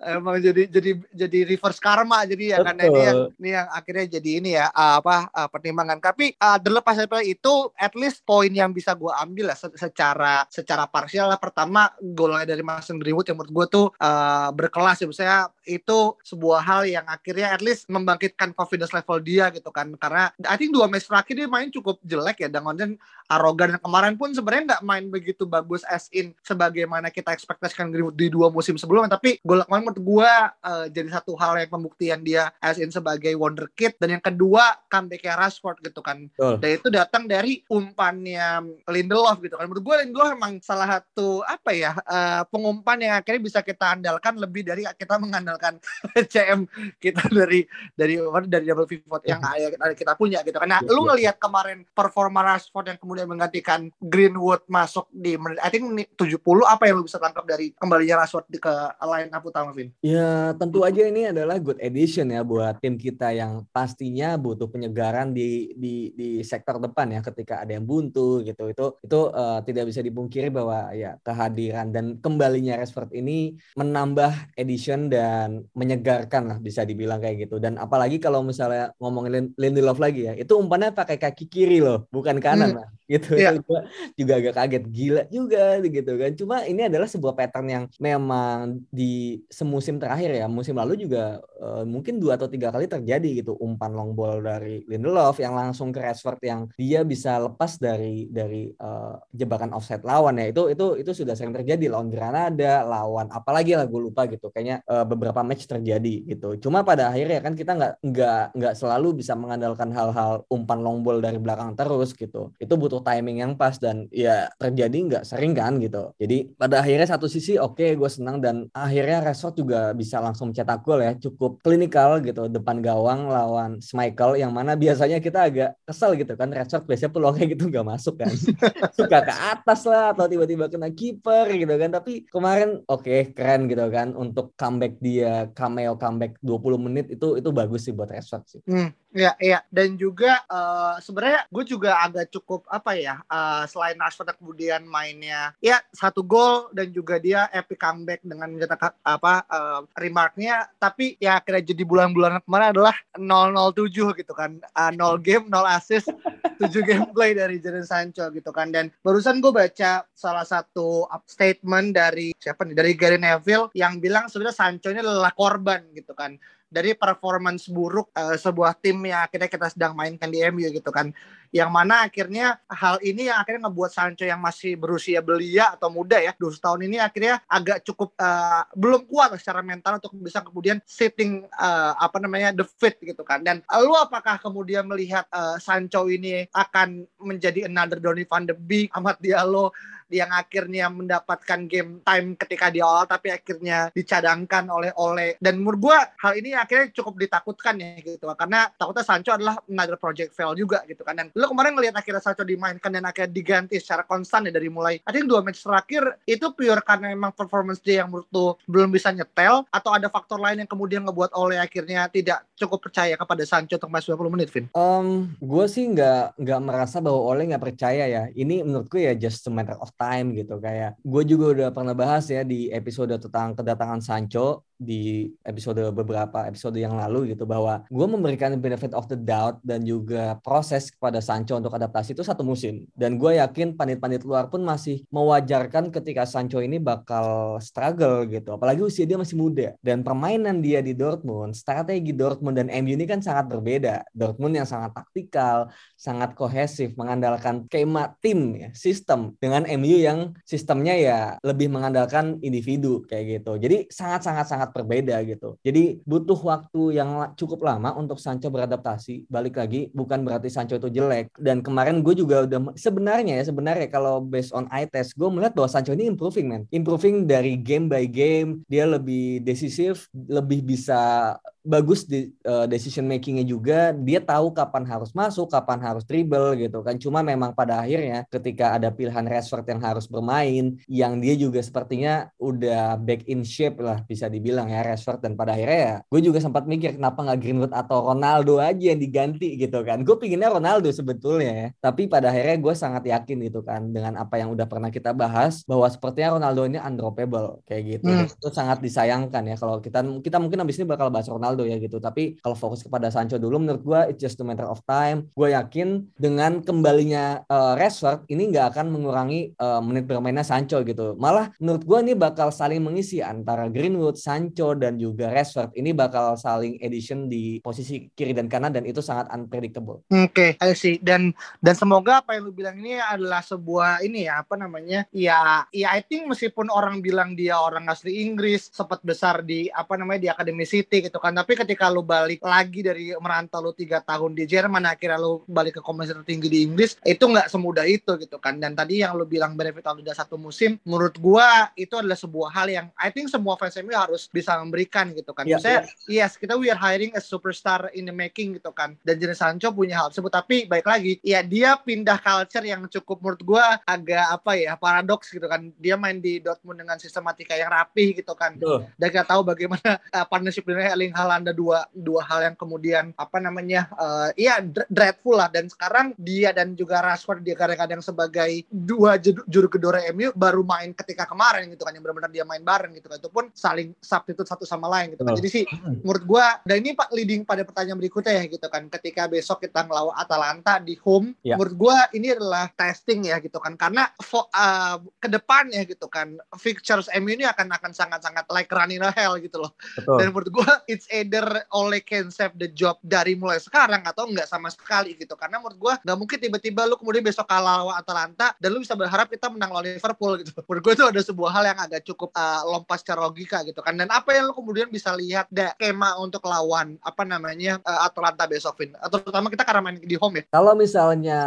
emang 0.03 0.35
jadi 0.43 0.67
jadi 0.67 0.91
jadi 1.15 1.39
reverse 1.47 1.79
karma 1.79 2.27
jadi 2.33 2.45
ya 2.53 2.57
ini 2.65 2.99
yang 2.99 3.19
ini 3.37 3.49
yang 3.53 3.67
akhirnya 3.69 4.05
jadi 4.17 4.29
ini 4.41 4.49
ya 4.57 4.67
uh, 4.73 4.97
apa 4.99 5.29
uh, 5.29 5.49
pertimbangan. 5.49 6.01
Tapi 6.01 6.33
uh, 6.41 6.57
terlepas 6.57 6.97
dari 6.97 7.37
itu 7.37 7.53
at 7.77 7.93
least 7.93 8.25
poin 8.25 8.49
yang 8.49 8.73
bisa 8.73 8.97
gue 8.97 9.13
ambil 9.13 9.53
lah 9.53 9.57
secara 9.57 10.43
secara 10.49 10.89
parsial 10.89 11.29
lah. 11.29 11.37
Pertama 11.37 11.93
golnya 12.01 12.49
dari 12.49 12.65
Mason 12.65 12.97
Greenwood 12.97 13.29
yang 13.29 13.37
menurut 13.37 13.53
gue 13.53 13.65
tuh 13.69 13.85
uh, 14.01 14.49
berkelas 14.49 15.05
ya. 15.05 15.07
Misalnya 15.07 15.39
itu 15.63 16.17
sebuah 16.25 16.59
hal 16.65 16.81
yang 16.89 17.05
akhirnya 17.05 17.53
at 17.53 17.61
least 17.61 17.85
membangkitkan 17.87 18.51
confidence 18.57 18.91
level 18.91 19.21
dia 19.21 19.53
gitu 19.53 19.69
kan. 19.69 19.93
Karena 20.01 20.33
I 20.49 20.57
think 20.57 20.73
dua 20.73 20.89
match 20.89 21.05
terakhir 21.05 21.37
dia 21.37 21.47
main 21.47 21.69
cukup 21.69 22.01
jelek 22.01 22.43
ya. 22.43 22.49
Dengan 22.49 22.97
arogan. 23.29 23.77
Kemarin 23.79 24.15
pun 24.15 24.33
sebenarnya 24.33 24.63
nggak 24.75 24.83
main 24.83 25.05
begitu 25.07 25.43
bagus 25.45 25.85
as 25.87 26.07
in 26.11 26.33
sebagaimana 26.43 27.11
kita 27.11 27.31
ekspektasikan 27.31 27.91
Greenwood 27.91 28.17
di 28.17 28.27
dua 28.31 28.49
musim 28.49 28.75
sebelumnya. 28.79 29.15
Tapi 29.15 29.39
gol 29.43 29.63
kemarin 29.67 29.83
menurut 29.83 30.01
gue 30.01 30.31
uh, 30.63 30.85
jadi 30.89 31.09
satu 31.11 31.35
hal 31.37 31.59
yang 31.59 31.71
pembuktian 31.71 32.19
dia 32.23 32.49
as 32.63 32.79
in 32.79 32.89
sebagai 32.89 33.35
wonderkid 33.35 33.99
dan 33.99 34.17
yang 34.17 34.23
kedua 34.23 34.79
comebacknya 34.87 35.35
Rashford 35.35 35.83
gitu 35.83 35.99
kan 35.99 36.31
Betul. 36.31 36.55
dan 36.63 36.69
itu 36.71 36.87
datang 36.87 37.23
dari 37.27 37.61
umpannya 37.67 38.79
Lindelof 38.87 39.43
gitu 39.43 39.59
kan 39.59 39.67
menurut 39.67 39.83
gue 39.83 39.95
Lindelof 40.07 40.29
emang 40.33 40.63
salah 40.63 40.99
satu 40.99 41.43
apa 41.43 41.75
ya 41.75 41.91
uh, 42.07 42.47
pengumpan 42.47 42.97
yang 43.03 43.13
akhirnya 43.19 43.41
bisa 43.43 43.59
kita 43.59 43.99
andalkan 43.99 44.39
lebih 44.39 44.63
dari 44.63 44.87
kita 44.95 45.19
mengandalkan 45.19 45.77
CM 46.31 46.65
kita 46.97 47.27
dari 47.27 47.67
dari 47.93 48.15
dari 48.47 48.65
double 48.65 48.87
pivot 48.87 49.23
yang 49.27 49.43
kita 49.99 50.15
punya 50.15 50.39
gitu 50.47 50.57
kan 50.57 50.79
nah 50.79 50.81
ya, 50.81 50.89
lu 50.89 51.03
ngelihat 51.03 51.35
kemarin 51.37 51.83
performa 51.91 52.41
Rashford 52.41 52.95
yang 52.95 52.99
kemudian 52.99 53.27
menggantikan 53.27 53.91
Greenwood 53.99 54.63
masuk 54.71 55.11
di 55.11 55.35
menit 55.35 55.59
I 55.59 55.69
think 55.69 55.83
70 56.15 56.39
apa 56.63 56.87
yang 56.87 57.01
lu 57.01 57.05
bisa 57.05 57.19
tangkap 57.19 57.43
dari 57.43 57.75
kembalinya 57.75 58.23
Rashford 58.23 58.47
ke 58.53 58.73
line 59.03 59.31
up 59.33 59.43
utama 59.43 59.73
Vin? 59.73 59.89
Ya 60.05 60.53
tentu 60.55 60.85
aja 60.85 61.01
ini 61.03 61.33
adalah 61.33 61.57
good 61.57 61.81
edition 61.81 62.12
ya 62.21 62.41
buat 62.45 62.77
tim 62.77 62.99
kita 62.99 63.33
yang 63.33 63.65
pastinya 63.73 64.37
butuh 64.37 64.69
penyegaran 64.69 65.33
di 65.33 65.73
di 65.73 66.13
di 66.13 66.29
sektor 66.45 66.77
depan 66.77 67.09
ya 67.09 67.19
ketika 67.25 67.65
ada 67.65 67.73
yang 67.73 67.87
buntu 67.87 68.45
gitu. 68.45 68.69
Itu 68.69 68.85
itu 69.01 69.19
uh, 69.33 69.63
tidak 69.65 69.89
bisa 69.89 70.05
dipungkiri 70.05 70.53
bahwa 70.53 70.93
ya 70.93 71.17
kehadiran 71.25 71.89
dan 71.89 72.21
kembalinya 72.21 72.77
Rashford 72.77 73.09
ini 73.15 73.57
menambah 73.73 74.53
edition 74.59 75.09
dan 75.09 75.65
menyegarkan 75.73 76.53
lah 76.53 76.57
bisa 76.61 76.85
dibilang 76.85 77.17
kayak 77.23 77.49
gitu. 77.49 77.57
Dan 77.57 77.81
apalagi 77.81 78.21
kalau 78.21 78.45
misalnya 78.45 78.93
ngomongin 79.01 79.55
Lindelof 79.57 79.97
lagi 79.97 80.29
ya 80.29 80.33
itu 80.37 80.53
umpannya 80.53 80.93
pakai 80.93 81.17
kaki 81.17 81.49
kiri 81.49 81.81
loh 81.81 82.05
bukan 82.13 82.37
kanan 82.37 82.75
hmm. 82.75 82.79
lah. 82.79 82.89
Gitu 83.03 83.35
yeah. 83.35 83.53
juga, 83.59 83.79
juga 84.15 84.33
agak 84.39 84.53
kaget. 84.57 84.83
Gila 84.89 85.23
juga 85.27 85.65
gitu 85.83 86.11
kan. 86.15 86.31
Cuma 86.39 86.55
ini 86.63 86.87
adalah 86.87 87.05
sebuah 87.05 87.33
pattern 87.35 87.67
yang 87.67 87.83
memang 87.99 88.83
di 88.89 89.43
semusim 89.47 89.99
terakhir 89.99 90.33
ya 90.33 90.47
musim 90.49 90.75
lalu 90.75 90.99
juga 90.99 91.39
uh, 91.59 91.83
mungkin 92.03 92.19
dua 92.19 92.35
atau 92.35 92.51
tiga 92.51 92.67
kali 92.67 92.83
terjadi 92.83 93.39
gitu 93.39 93.55
umpan 93.63 93.95
long 93.95 94.11
ball 94.11 94.43
dari 94.43 94.83
Lindelof 94.91 95.39
yang 95.39 95.55
langsung 95.55 95.95
ke 95.95 96.03
Rashford 96.03 96.43
yang 96.43 96.67
dia 96.75 97.07
bisa 97.07 97.39
lepas 97.39 97.79
dari 97.79 98.27
dari 98.27 98.67
uh, 98.75 99.15
jebakan 99.31 99.71
offside 99.71 100.03
lawan 100.03 100.35
ya. 100.35 100.51
Itu 100.51 100.67
itu 100.67 100.99
itu 100.99 101.15
sudah 101.15 101.31
sering 101.31 101.55
terjadi 101.55 101.87
lawan 101.87 102.11
Granada 102.11 102.83
lawan 102.83 103.31
apalagi 103.31 103.79
lah 103.79 103.87
gue 103.87 104.01
lupa 104.03 104.27
gitu. 104.27 104.51
Kayaknya 104.51 104.83
uh, 104.83 105.07
beberapa 105.07 105.39
match 105.47 105.63
terjadi 105.63 106.27
gitu. 106.27 106.59
Cuma 106.59 106.83
pada 106.83 107.07
akhirnya 107.07 107.39
kan 107.39 107.55
kita 107.55 107.71
nggak 107.71 107.93
nggak 108.03 108.43
nggak 108.59 108.73
selalu 108.75 109.23
bisa 109.23 109.31
mengandalkan 109.39 109.95
hal-hal 109.95 110.43
umpan 110.51 110.83
long 110.83 110.99
ball 111.07 111.23
dari 111.23 111.39
belakang 111.39 111.79
terus 111.79 112.11
gitu. 112.11 112.51
Itu 112.59 112.75
butuh 112.75 112.99
timing 112.99 113.39
yang 113.39 113.55
pas 113.55 113.79
dan 113.79 114.11
ya 114.11 114.51
terjadi 114.59 114.97
nggak 115.07 115.23
sering 115.23 115.55
kan 115.55 115.79
gitu. 115.79 116.11
Jadi 116.19 116.51
pada 116.59 116.83
akhirnya 116.83 117.07
satu 117.07 117.31
sisi 117.31 117.55
oke 117.55 117.79
okay, 117.79 117.95
gue 117.95 118.11
senang 118.11 118.43
dan 118.43 118.67
akhirnya 118.75 119.23
Rashford 119.23 119.55
juga 119.55 119.95
bisa 119.95 120.19
langsung 120.19 120.51
cetak 120.51 120.83
gol 120.83 120.99
ya, 120.99 121.15
cukup 121.15 121.63
klinikal 121.93 122.17
gitu 122.25 122.49
depan 122.49 122.81
gawang 122.81 123.29
lawan 123.29 123.77
Schmeichel 123.77 124.41
yang 124.41 124.49
mana 124.49 124.73
biasanya 124.73 125.21
kita 125.21 125.45
agak 125.45 125.69
kesel 125.85 126.17
gitu 126.17 126.33
kan 126.33 126.49
Rashford 126.49 126.89
biasanya 126.89 127.11
peluangnya 127.13 127.45
gitu 127.53 127.69
nggak 127.69 127.85
masuk 127.85 128.17
kan, 128.17 128.33
suka 128.97 129.21
ke 129.21 129.33
atas 129.53 129.85
lah 129.85 130.17
atau 130.17 130.25
tiba-tiba 130.25 130.65
kena 130.73 130.89
kiper 130.89 131.53
gitu 131.53 131.73
kan. 131.77 131.93
Tapi 131.93 132.25
kemarin 132.33 132.81
oke 132.89 133.05
okay, 133.05 133.21
keren 133.29 133.69
gitu 133.69 133.85
kan 133.93 134.17
untuk 134.17 134.57
comeback 134.57 134.97
dia 134.97 135.53
cameo 135.53 135.93
comeback 135.93 136.41
20 136.41 136.85
menit 136.89 137.05
itu 137.13 137.37
itu 137.37 137.49
bagus 137.53 137.85
sih 137.85 137.93
buat 137.93 138.09
Rashford 138.09 138.43
sih. 138.49 138.61
Hmm. 138.65 138.89
Iya, 139.13 139.31
iya. 139.37 139.59
Dan 139.69 139.93
juga 139.93 140.41
uh, 140.49 140.97
sebenarnya 140.97 141.45
gue 141.45 141.63
juga 141.69 142.01
agak 142.01 142.33
cukup 142.33 142.65
apa 142.65 142.97
ya, 142.97 143.21
uh, 143.29 143.61
selain 143.69 143.93
Rashford 143.93 144.33
kemudian 144.41 144.89
mainnya, 144.89 145.53
ya 145.61 145.77
satu 145.93 146.25
gol 146.25 146.73
dan 146.73 146.89
juga 146.89 147.21
dia 147.21 147.45
epic 147.53 147.77
comeback 147.77 148.25
dengan 148.25 148.49
mencetak 148.49 148.97
apa 149.05 149.45
uh, 149.45 149.85
remarknya. 149.93 150.65
Tapi 150.81 151.21
ya 151.21 151.37
kira 151.45 151.61
jadi 151.61 151.82
bulan-bulan 151.85 152.41
kemarin 152.43 152.73
adalah 152.75 152.95
007 153.15 154.17
gitu 154.17 154.33
kan, 154.33 154.59
uh, 154.73 154.91
0 154.91 155.19
game, 155.21 155.45
0 155.47 155.63
assist, 155.69 156.09
7 156.61 156.71
gameplay 156.83 157.37
dari 157.37 157.59
Jadon 157.59 157.85
Sancho 157.85 158.27
gitu 158.33 158.49
kan. 158.49 158.73
Dan 158.73 158.89
barusan 159.05 159.39
gue 159.39 159.53
baca 159.53 160.03
salah 160.11 160.47
satu 160.47 161.07
statement 161.27 161.95
dari 161.95 162.33
siapa 162.35 162.65
nih, 162.65 162.75
dari 162.75 162.91
Gary 162.97 163.19
Neville 163.19 163.69
yang 163.77 164.01
bilang 164.01 164.27
sebenarnya 164.27 164.55
Sancho 164.55 164.89
ini 164.89 165.03
adalah 165.03 165.31
korban 165.35 165.85
gitu 165.93 166.11
kan 166.17 166.35
dari 166.73 166.97
performance 166.97 167.69
buruk 167.69 168.09
uh, 168.17 168.33
sebuah 168.33 168.73
tim 168.81 168.97
yang 169.05 169.29
akhirnya 169.29 169.45
kita 169.45 169.69
sedang 169.69 169.93
mainkan 169.93 170.33
di 170.33 170.41
MU 170.49 170.65
gitu 170.73 170.89
kan. 170.89 171.13
Yang 171.53 171.69
mana 171.69 172.09
akhirnya 172.09 172.57
hal 172.65 172.97
ini 173.05 173.29
yang 173.29 173.37
akhirnya 173.45 173.69
ngebuat 173.69 173.91
Sancho 173.93 174.25
yang 174.25 174.41
masih 174.41 174.73
berusia 174.73 175.21
belia 175.21 175.77
atau 175.77 175.93
muda 175.93 176.17
ya, 176.17 176.33
20 176.33 176.57
tahun 176.57 176.79
ini 176.89 176.97
akhirnya 176.97 177.45
agak 177.45 177.85
cukup 177.85 178.17
uh, 178.17 178.65
belum 178.73 179.05
kuat 179.05 179.37
secara 179.37 179.61
mental 179.61 180.01
untuk 180.01 180.17
bisa 180.17 180.41
kemudian 180.41 180.81
sitting 180.89 181.45
uh, 181.53 181.93
apa 182.01 182.17
namanya 182.17 182.57
the 182.57 182.65
fit 182.65 182.97
gitu 182.97 183.21
kan. 183.21 183.45
Dan 183.45 183.61
lu 183.85 183.93
apakah 183.93 184.41
kemudian 184.41 184.89
melihat 184.89 185.29
uh, 185.29 185.61
Sancho 185.61 186.09
ini 186.09 186.49
akan 186.49 187.05
menjadi 187.21 187.69
another 187.69 188.01
Donny 188.01 188.25
van 188.25 188.49
de 188.49 188.57
Beek, 188.57 188.89
Ahmad 188.97 189.21
Diallo 189.21 189.69
yang 190.13 190.29
akhirnya 190.29 190.93
mendapatkan 190.93 191.65
game 191.65 191.99
time 192.05 192.37
ketika 192.37 192.69
di 192.69 192.79
awal 192.85 193.09
tapi 193.09 193.33
akhirnya 193.33 193.89
dicadangkan 193.89 194.69
oleh 194.69 194.93
oleh 195.01 195.33
dan 195.41 195.57
menurut 195.57 195.89
gue 195.89 195.97
hal 196.21 196.33
ini 196.37 196.53
akhirnya 196.53 196.93
cukup 196.93 197.17
ditakutkan 197.17 197.81
ya 197.81 197.97
gitu. 197.97 198.29
Karena 198.37 198.69
takutnya 198.69 199.03
Sancho 199.03 199.33
adalah 199.33 199.57
another 199.65 199.97
project 199.97 200.37
fail 200.37 200.53
juga 200.53 200.85
gitu 200.85 201.01
kan. 201.01 201.17
Dan 201.17 201.33
lu 201.43 201.51
kemarin 201.51 201.75
ngelihat 201.75 201.99
akhirnya 201.99 202.23
Sancho 202.23 202.47
dimainkan 202.47 202.87
dan 202.87 203.03
akhirnya 203.03 203.35
diganti 203.35 203.75
secara 203.83 204.07
konstan 204.07 204.47
ya 204.47 204.55
dari 204.55 204.71
mulai 204.71 205.03
I 205.03 205.11
think 205.11 205.27
dua 205.27 205.43
match 205.43 205.59
terakhir 205.59 206.23
itu 206.23 206.47
pure 206.55 206.79
karena 206.79 207.11
memang 207.11 207.35
performance 207.35 207.83
dia 207.83 208.07
yang 208.07 208.15
menurut 208.15 208.31
tuh 208.31 208.55
belum 208.63 208.87
bisa 208.95 209.11
nyetel 209.11 209.67
atau 209.67 209.91
ada 209.91 210.07
faktor 210.07 210.39
lain 210.39 210.63
yang 210.63 210.69
kemudian 210.71 211.03
ngebuat 211.03 211.35
oleh 211.35 211.59
akhirnya 211.59 212.07
tidak 212.07 212.47
cukup 212.55 212.79
percaya 212.87 213.19
kepada 213.19 213.43
Sancho 213.43 213.75
untuk 213.75 213.91
main 213.91 213.99
90 213.99 214.35
menit 214.39 214.47
Vin? 214.53 214.65
Um, 214.71 215.35
gue 215.43 215.65
sih 215.67 215.83
nggak 215.91 216.39
nggak 216.39 216.61
merasa 216.63 217.03
bahwa 217.03 217.19
oleh 217.35 217.51
nggak 217.51 217.63
percaya 217.63 218.07
ya. 218.07 218.23
Ini 218.31 218.63
menurutku 218.63 218.95
ya 219.01 219.11
just 219.17 219.43
a 219.47 219.51
matter 219.51 219.75
of 219.81 219.91
time 219.99 220.31
gitu. 220.31 220.61
Kayak 220.63 220.95
gue 221.03 221.23
juga 221.27 221.45
udah 221.51 221.69
pernah 221.75 221.95
bahas 221.97 222.29
ya 222.31 222.47
di 222.47 222.71
episode 222.71 223.11
tentang 223.19 223.57
kedatangan 223.57 223.99
Sancho 223.99 224.63
di 224.77 225.31
episode 225.47 225.79
beberapa 225.95 226.45
episode 226.45 226.77
yang 226.77 226.97
lalu 226.97 227.33
gitu 227.33 227.47
bahwa 227.47 227.85
gue 227.87 228.07
memberikan 228.07 228.55
benefit 228.59 228.93
of 228.93 229.09
the 229.09 229.17
doubt 229.17 229.57
dan 229.65 229.81
juga 229.83 230.37
proses 230.43 230.93
kepada 230.93 231.19
Sancho 231.23 231.57
untuk 231.57 231.73
adaptasi 231.73 232.13
itu 232.13 232.21
satu 232.21 232.45
musim. 232.45 232.85
Dan 232.93 233.17
gue 233.17 233.39
yakin 233.41 233.73
panit-panit 233.75 234.21
luar 234.23 234.47
pun 234.47 234.61
masih 234.61 235.03
mewajarkan 235.09 235.89
ketika 235.89 236.23
Sancho 236.23 236.59
ini 236.59 236.77
bakal 236.77 237.57
struggle 237.59 238.27
gitu. 238.29 238.55
Apalagi 238.55 238.83
usia 238.83 239.03
dia 239.03 239.17
masih 239.19 239.35
muda. 239.35 239.75
Dan 239.83 240.05
permainan 240.05 240.59
dia 240.63 240.79
di 240.79 240.95
Dortmund 240.95 241.55
strategi 241.57 242.11
Dortmund 242.13 242.59
dan 242.59 242.67
MU 242.69 242.93
ini 242.93 243.05
kan 243.07 243.19
sangat 243.19 243.51
berbeda. 243.51 244.05
Dortmund 244.13 244.55
yang 244.55 244.67
sangat 244.67 244.93
taktikal 244.95 245.71
sangat 245.97 246.35
kohesif 246.35 246.93
mengandalkan 246.99 247.65
skema 247.67 248.15
tim 248.19 248.55
ya 248.55 248.69
sistem. 248.75 249.33
Dengan 249.39 249.65
MU 249.79 249.97
yang 249.97 250.19
sistemnya 250.43 250.95
ya 250.95 251.19
lebih 251.41 251.71
mengandalkan 251.71 252.37
individu 252.43 253.01
kayak 253.07 253.41
gitu. 253.41 253.57
Jadi 253.57 253.87
sangat 253.89 254.21
sangat 254.23 254.45
sangat 254.47 254.62
berbeda 254.71 255.19
gitu. 255.27 255.59
Jadi 255.65 255.99
butuh 256.07 256.39
waktu 256.39 256.95
yang 256.95 257.35
cukup 257.35 257.65
lama 257.67 257.91
untuk 257.99 258.21
Sancho 258.21 258.47
beradaptasi. 258.47 259.27
Balik 259.27 259.59
lagi 259.59 259.91
bukan 259.91 260.23
berarti 260.23 260.47
Sancho 260.47 260.79
itu 260.79 260.87
jelek. 260.87 261.33
Dan 261.35 261.59
kemarin 261.59 261.99
gue 261.99 262.15
juga 262.15 262.47
udah 262.47 262.71
sebenarnya 262.79 263.41
ya 263.41 263.43
sebenarnya 263.43 263.91
kalau 263.91 264.23
based 264.23 264.55
on 264.55 264.69
eye 264.71 264.87
test 264.87 265.17
gue 265.19 265.27
melihat 265.27 265.57
bahwa 265.57 265.67
Sancho 265.67 265.91
ini 265.91 266.07
improving 266.07 266.47
man. 266.47 266.63
Improving 266.71 267.27
dari 267.27 267.59
game 267.59 267.91
by 267.91 268.07
game, 268.07 268.63
dia 268.69 268.87
lebih 268.87 269.43
decisif, 269.43 270.07
lebih 270.13 270.63
bisa 270.63 271.35
bagus 271.63 272.03
di 272.03 272.29
uh, 272.43 272.67
decision 272.67 273.07
makingnya 273.07 273.47
juga. 273.47 273.95
Dia 273.95 274.19
tahu 274.19 274.51
kapan 274.51 274.83
harus 274.83 275.15
masuk 275.15 275.49
kapan 275.49 275.79
harus 275.79 276.03
dribble 276.03 276.59
gitu 276.59 276.83
kan. 276.83 276.99
Cuma 276.99 277.23
memang 277.23 277.55
pada 277.55 277.79
akhirnya 277.81 278.27
ketika 278.29 278.75
ada 278.75 278.91
pilihan 278.91 279.23
Rashford 279.23 279.65
yang 279.65 279.81
harus 279.81 280.05
bermain 280.05 280.77
yang 280.91 281.17
dia 281.17 281.33
juga 281.39 281.63
sepertinya 281.63 282.29
udah 282.37 282.99
back 282.99 283.25
in 283.31 283.47
shape 283.47 283.79
lah 283.79 284.03
bisa 284.03 284.27
dibilang 284.27 284.69
ya 284.69 284.83
Rashford. 284.83 285.23
Dan 285.23 285.39
pada 285.39 285.55
akhirnya 285.55 285.79
ya 285.79 285.95
gue 286.03 286.21
juga 286.21 286.43
sempat 286.43 286.67
mikir 286.67 286.99
kenapa 286.99 287.23
nggak 287.23 287.39
Greenwood 287.39 287.73
atau 287.73 288.11
Ronaldo 288.11 288.59
aja 288.59 288.93
yang 288.93 288.99
diganti 288.99 289.55
gitu 289.55 289.81
kan. 289.81 290.03
Gue 290.03 290.19
pinginnya 290.19 290.51
Ronaldo 290.51 290.91
sebetulnya 290.91 291.51
ya. 291.51 291.67
Tapi 291.79 292.11
pada 292.11 292.29
akhirnya 292.29 292.59
gue 292.59 292.73
sangat 292.75 293.03
yakin 293.07 293.37
gitu 293.47 293.63
kan 293.63 293.89
dengan 293.89 294.19
apa 294.19 294.35
yang 294.35 294.51
udah 294.51 294.67
pernah 294.67 294.91
kita 294.91 295.15
bahas 295.15 295.63
bahwa 295.63 295.87
sepertinya 295.87 296.37
Ronaldo 296.37 296.67
ini 296.67 296.77
undroppable 296.77 297.63
kayak 297.63 297.83
gitu. 297.99 298.11
Hmm. 298.11 298.27
itu 298.27 298.49
sangat 298.51 298.81
disayangkan 298.83 299.43
ya 299.47 299.55
kalau 299.55 299.77
kita 299.79 300.03
kita 300.25 300.37
mungkin 300.41 300.59
abis 300.65 300.81
ini 300.81 300.85
bakal 300.89 301.07
bahas 301.13 301.29
Ronaldo 301.29 301.52
Ronaldo 301.53 301.69
ya 301.69 301.77
gitu. 301.77 302.01
Tapi 302.01 302.41
kalau 302.41 302.57
fokus 302.57 302.81
kepada 302.81 303.13
Sancho 303.13 303.37
dulu 303.37 303.61
menurut 303.61 303.85
gue 303.85 304.01
it's 304.09 304.21
just 304.25 304.41
a 304.41 304.45
matter 304.45 304.65
of 304.65 304.81
time. 304.89 305.29
Gue 305.37 305.53
yakin 305.53 306.09
dengan 306.17 306.65
kembalinya 306.65 307.45
uh, 307.45 307.77
Rashford 307.77 308.25
ini 308.33 308.49
nggak 308.49 308.73
akan 308.73 308.89
mengurangi 308.89 309.53
uh, 309.61 309.77
menit 309.85 310.09
bermainnya 310.09 310.41
Sancho 310.41 310.81
gitu. 310.81 311.13
Malah 311.21 311.53
menurut 311.61 311.85
gue 311.85 311.99
ini 312.09 312.13
bakal 312.17 312.49
saling 312.49 312.81
mengisi 312.81 313.21
antara 313.21 313.69
Greenwood, 313.69 314.17
Sancho 314.17 314.73
dan 314.73 314.97
juga 314.97 315.29
Rashford. 315.29 315.77
Ini 315.77 315.93
bakal 315.93 316.33
saling 316.41 316.81
edition 316.81 317.29
di 317.29 317.61
posisi 317.61 318.09
kiri 318.17 318.33
dan 318.33 318.49
kanan 318.49 318.73
dan 318.73 318.89
itu 318.89 319.05
sangat 319.05 319.29
unpredictable. 319.29 320.01
Oke, 320.09 320.57
okay, 320.57 320.73
sih. 320.73 320.97
Dan 320.97 321.29
dan 321.61 321.77
semoga 321.77 322.25
apa 322.25 322.33
yang 322.33 322.49
lu 322.49 322.53
bilang 322.55 322.81
ini 322.81 322.97
adalah 322.97 323.45
sebuah 323.45 324.01
ini 324.01 324.25
ya 324.25 324.41
apa 324.41 324.57
namanya? 324.57 325.05
Ya, 325.13 325.69
ya 325.69 325.93
I 325.93 326.01
think 326.01 326.25
meskipun 326.25 326.73
orang 326.73 327.05
bilang 327.05 327.37
dia 327.37 327.59
orang 327.59 327.85
asli 327.85 328.25
Inggris, 328.25 328.73
sempat 328.73 329.03
besar 329.05 329.45
di 329.45 329.69
apa 329.69 329.93
namanya 329.99 330.19
di 330.23 330.29
Academy 330.31 330.65
City 330.65 331.03
gitu 331.03 331.19
kan 331.19 331.35
tapi 331.43 331.59
ketika 331.59 331.91
lu 331.91 331.99
balik 331.99 332.39
lagi 332.39 332.79
dari 332.79 333.11
merantau 333.19 333.59
lu 333.59 333.75
tiga 333.75 333.99
tahun 333.99 334.31
di 334.31 334.47
Jerman 334.47 334.87
akhirnya 334.87 335.19
lu 335.19 335.43
balik 335.43 335.75
ke 335.75 335.81
komisi 335.83 336.15
tertinggi 336.15 336.47
di 336.47 336.63
Inggris 336.63 336.95
itu 337.03 337.19
nggak 337.19 337.51
semudah 337.51 337.83
itu 337.83 338.15
gitu 338.15 338.39
kan. 338.39 338.63
Dan 338.63 338.79
tadi 338.79 339.03
yang 339.03 339.19
lu 339.19 339.27
bilang 339.27 339.59
benefit 339.59 339.83
udah 339.83 340.15
satu 340.15 340.39
musim 340.39 340.79
menurut 340.87 341.19
gua 341.19 341.67
itu 341.75 341.99
adalah 341.99 342.15
sebuah 342.15 342.47
hal 342.55 342.71
yang 342.71 342.87
I 342.95 343.11
think 343.11 343.27
semua 343.27 343.59
fans 343.59 343.75
MU 343.83 343.91
harus 343.91 344.31
bisa 344.31 344.55
memberikan 344.63 345.11
gitu 345.11 345.35
kan. 345.35 345.43
Yeah, 345.43 345.59
Maksudnya 345.59 345.81
yeah. 346.07 346.23
yes 346.23 346.39
kita 346.39 346.55
we 346.55 346.71
are 346.71 346.79
hiring 346.79 347.11
a 347.11 347.19
superstar 347.19 347.91
in 347.91 348.07
the 348.07 348.15
making 348.15 348.55
gitu 348.55 348.71
kan. 348.71 348.95
Dan 349.03 349.19
Jadon 349.19 349.35
Sancho 349.35 349.75
punya 349.75 349.99
hal 349.99 350.15
tersebut. 350.15 350.31
Tapi 350.31 350.63
baik 350.71 350.87
lagi 350.87 351.19
ya 351.27 351.43
dia 351.43 351.75
pindah 351.75 352.23
culture 352.23 352.63
yang 352.63 352.87
cukup 352.87 353.19
menurut 353.19 353.43
gua 353.43 353.83
agak 353.83 354.31
apa 354.31 354.55
ya 354.55 354.79
paradoks 354.79 355.27
gitu 355.27 355.43
kan. 355.43 355.75
Dia 355.75 355.99
main 355.99 356.23
di 356.23 356.39
Dortmund 356.39 356.79
dengan 356.79 356.95
sistematika 356.95 357.51
yang 357.59 357.67
rapih 357.67 358.15
gitu 358.23 358.31
kan. 358.31 358.55
Uh. 358.63 358.87
dan 358.95 359.11
kita 359.11 359.27
tahu 359.27 359.43
bagaimana 359.43 359.99
uh, 360.13 360.23
partnership 360.23 360.63
dengan 360.63 360.93
Erling 360.93 361.11
Haaland 361.11 361.32
ada 361.41 361.55
dua 361.55 361.87
dua 361.95 362.21
hal 362.27 362.51
yang 362.51 362.55
kemudian 362.59 363.15
apa 363.17 363.37
namanya 363.41 363.89
uh, 363.97 364.29
iya 364.37 364.61
dreadful 364.91 365.39
lah 365.39 365.49
dan 365.49 365.71
sekarang 365.71 366.13
dia 366.19 366.53
dan 366.53 366.77
juga 366.77 367.01
Rashford 367.01 367.41
dia 367.41 367.57
kadang-kadang 367.57 368.03
sebagai 368.03 368.67
dua 368.69 369.17
juru 369.21 369.67
kedua 369.71 370.03
MU 370.13 370.29
baru 370.35 370.61
main 370.61 370.91
ketika 370.93 371.25
kemarin 371.25 371.71
gitu 371.71 371.81
kan 371.81 371.95
yang 371.95 372.03
benar-benar 372.03 372.31
dia 372.33 372.45
main 372.45 372.61
bareng 372.61 372.93
gitu 372.97 373.07
kan 373.09 373.17
itu 373.17 373.29
pun 373.31 373.45
saling 373.55 373.95
substitute 374.03 374.45
satu 374.45 374.67
sama 374.67 374.89
lain 374.91 375.15
gitu 375.15 375.23
kan. 375.23 375.33
Oh. 375.33 375.39
Jadi 375.39 375.49
sih 375.49 375.63
menurut 376.03 376.23
gua 376.27 376.59
dan 376.67 376.83
ini 376.83 376.93
Pak 376.93 377.09
leading 377.15 377.41
pada 377.47 377.63
pertanyaan 377.63 377.97
berikutnya 377.97 378.33
ya 378.41 378.45
gitu 378.49 378.67
kan 378.67 378.87
ketika 378.91 379.25
besok 379.31 379.63
kita 379.63 379.85
ngelawan 379.87 380.13
Atalanta 380.17 380.77
di 380.77 380.99
home 381.01 381.33
yeah. 381.41 381.55
menurut 381.55 381.75
gua 381.75 381.97
ini 382.11 382.35
adalah 382.35 382.69
testing 382.75 383.29
ya 383.31 383.39
gitu 383.39 383.57
kan 383.57 383.79
karena 383.79 384.11
uh, 384.13 384.97
ke 385.17 385.27
depan 385.31 385.71
ya 385.71 385.87
gitu 385.87 386.05
kan 386.11 386.37
fixtures 386.59 387.07
MU 387.17 387.33
ini 387.33 387.47
akan 387.47 387.71
akan 387.71 387.91
sangat-sangat 387.95 388.45
like 388.51 388.69
running 388.69 389.01
a 389.01 389.11
hell 389.15 389.39
gitu 389.39 389.63
loh. 389.63 389.71
Betul. 389.95 390.17
Dan 390.19 390.27
menurut 390.35 390.49
gua 390.51 390.71
it's 390.91 391.07
a 391.09 391.22
either 391.23 391.63
Ole 391.71 392.03
can 392.03 392.27
save 392.27 392.53
the 392.59 392.67
job 392.67 392.99
dari 392.99 393.39
mulai 393.39 393.57
sekarang 393.63 394.03
atau 394.03 394.27
enggak 394.27 394.51
sama 394.51 394.67
sekali 394.67 395.15
gitu. 395.15 395.39
Karena 395.39 395.63
menurut 395.63 395.79
gue 395.79 395.93
nggak 396.03 396.17
mungkin 396.19 396.37
tiba-tiba 396.37 396.83
lu 396.83 396.99
kemudian 396.99 397.23
besok 397.23 397.47
kalah 397.47 397.79
lawan 397.81 397.95
Atalanta 397.95 398.51
dan 398.59 398.69
lu 398.75 398.83
bisa 398.83 398.93
berharap 398.93 399.31
kita 399.31 399.47
menang 399.47 399.71
lawan 399.71 399.95
Liverpool 399.95 400.35
gitu. 400.43 400.51
Menurut 400.67 400.83
gue 400.83 400.93
itu 400.99 401.05
ada 401.07 401.21
sebuah 401.23 401.51
hal 401.55 401.63
yang 401.71 401.79
agak 401.79 402.01
cukup 402.03 402.35
uh, 402.35 402.67
lompat 402.67 402.99
secara 402.99 403.23
logika 403.23 403.63
gitu 403.63 403.79
kan. 403.79 403.95
Dan 403.95 404.11
apa 404.11 404.35
yang 404.35 404.51
lu 404.51 404.53
kemudian 404.53 404.91
bisa 404.91 405.15
lihat 405.15 405.47
da 405.47 405.71
kema 405.79 406.19
untuk 406.19 406.43
lawan 406.43 406.99
apa 406.99 407.23
namanya 407.23 407.79
uh, 407.87 408.05
Atalanta 408.05 408.43
besok 408.45 408.75
Vin. 408.77 408.91
Atau 408.99 409.23
terutama 409.23 409.47
kita 409.47 409.63
karena 409.63 409.81
main 409.81 409.97
di 410.01 410.17
home 410.19 410.41
ya. 410.41 410.43
Kalau 410.51 410.73
misalnya 410.75 411.39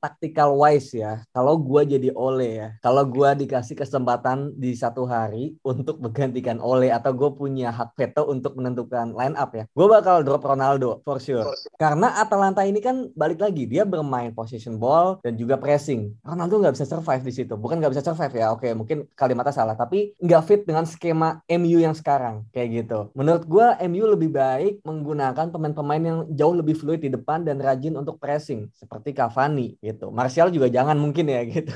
tactical 0.00 0.56
wise 0.56 0.96
ya, 0.96 1.20
kalau 1.34 1.60
gue 1.60 1.98
jadi 1.98 2.10
Ole 2.16 2.50
ya, 2.64 2.68
kalau 2.80 3.04
gue 3.04 3.30
dikasih 3.44 3.76
kesempatan 3.76 4.54
di 4.56 4.72
satu 4.72 5.04
hari 5.04 5.58
untuk 5.66 6.00
menggantikan 6.00 6.62
Ole 6.62 6.88
atau 6.94 7.12
gue 7.12 7.30
punya 7.34 7.74
hak 7.74 7.98
veto 7.98 8.30
untuk 8.30 8.54
menentukan 8.54 9.17
line 9.18 9.34
up 9.34 9.50
ya, 9.52 9.66
gue 9.66 9.86
bakal 9.90 10.22
drop 10.22 10.46
Ronaldo 10.46 11.02
for 11.02 11.18
sure. 11.18 11.42
Karena 11.74 12.22
Atalanta 12.22 12.62
ini 12.62 12.78
kan 12.78 13.10
balik 13.18 13.42
lagi 13.42 13.66
dia 13.66 13.82
bermain 13.82 14.30
position 14.30 14.78
ball 14.78 15.18
dan 15.26 15.34
juga 15.34 15.58
pressing. 15.58 16.14
Ronaldo 16.22 16.62
nggak 16.62 16.74
bisa 16.78 16.86
survive 16.86 17.26
di 17.26 17.32
situ. 17.34 17.58
Bukan 17.58 17.82
nggak 17.82 17.92
bisa 17.98 18.06
survive 18.06 18.34
ya, 18.38 18.54
oke 18.54 18.68
mungkin 18.78 19.10
kalimatnya 19.18 19.54
salah, 19.54 19.74
tapi 19.74 20.14
nggak 20.22 20.42
fit 20.46 20.62
dengan 20.62 20.86
skema 20.86 21.42
MU 21.50 21.78
yang 21.82 21.98
sekarang 21.98 22.46
kayak 22.54 22.86
gitu. 22.86 23.10
Menurut 23.18 23.44
gue 23.44 23.66
MU 23.90 24.04
lebih 24.14 24.30
baik 24.30 24.86
menggunakan 24.86 25.50
pemain-pemain 25.50 26.02
yang 26.02 26.18
jauh 26.30 26.54
lebih 26.54 26.78
fluid 26.78 27.02
di 27.02 27.10
depan 27.10 27.42
dan 27.42 27.58
rajin 27.58 27.98
untuk 27.98 28.22
pressing 28.22 28.70
seperti 28.76 29.16
Cavani 29.16 29.74
gitu. 29.82 30.14
Martial 30.14 30.54
juga 30.54 30.70
jangan 30.70 30.94
mungkin 30.94 31.26
ya 31.26 31.42
gitu. 31.52 31.72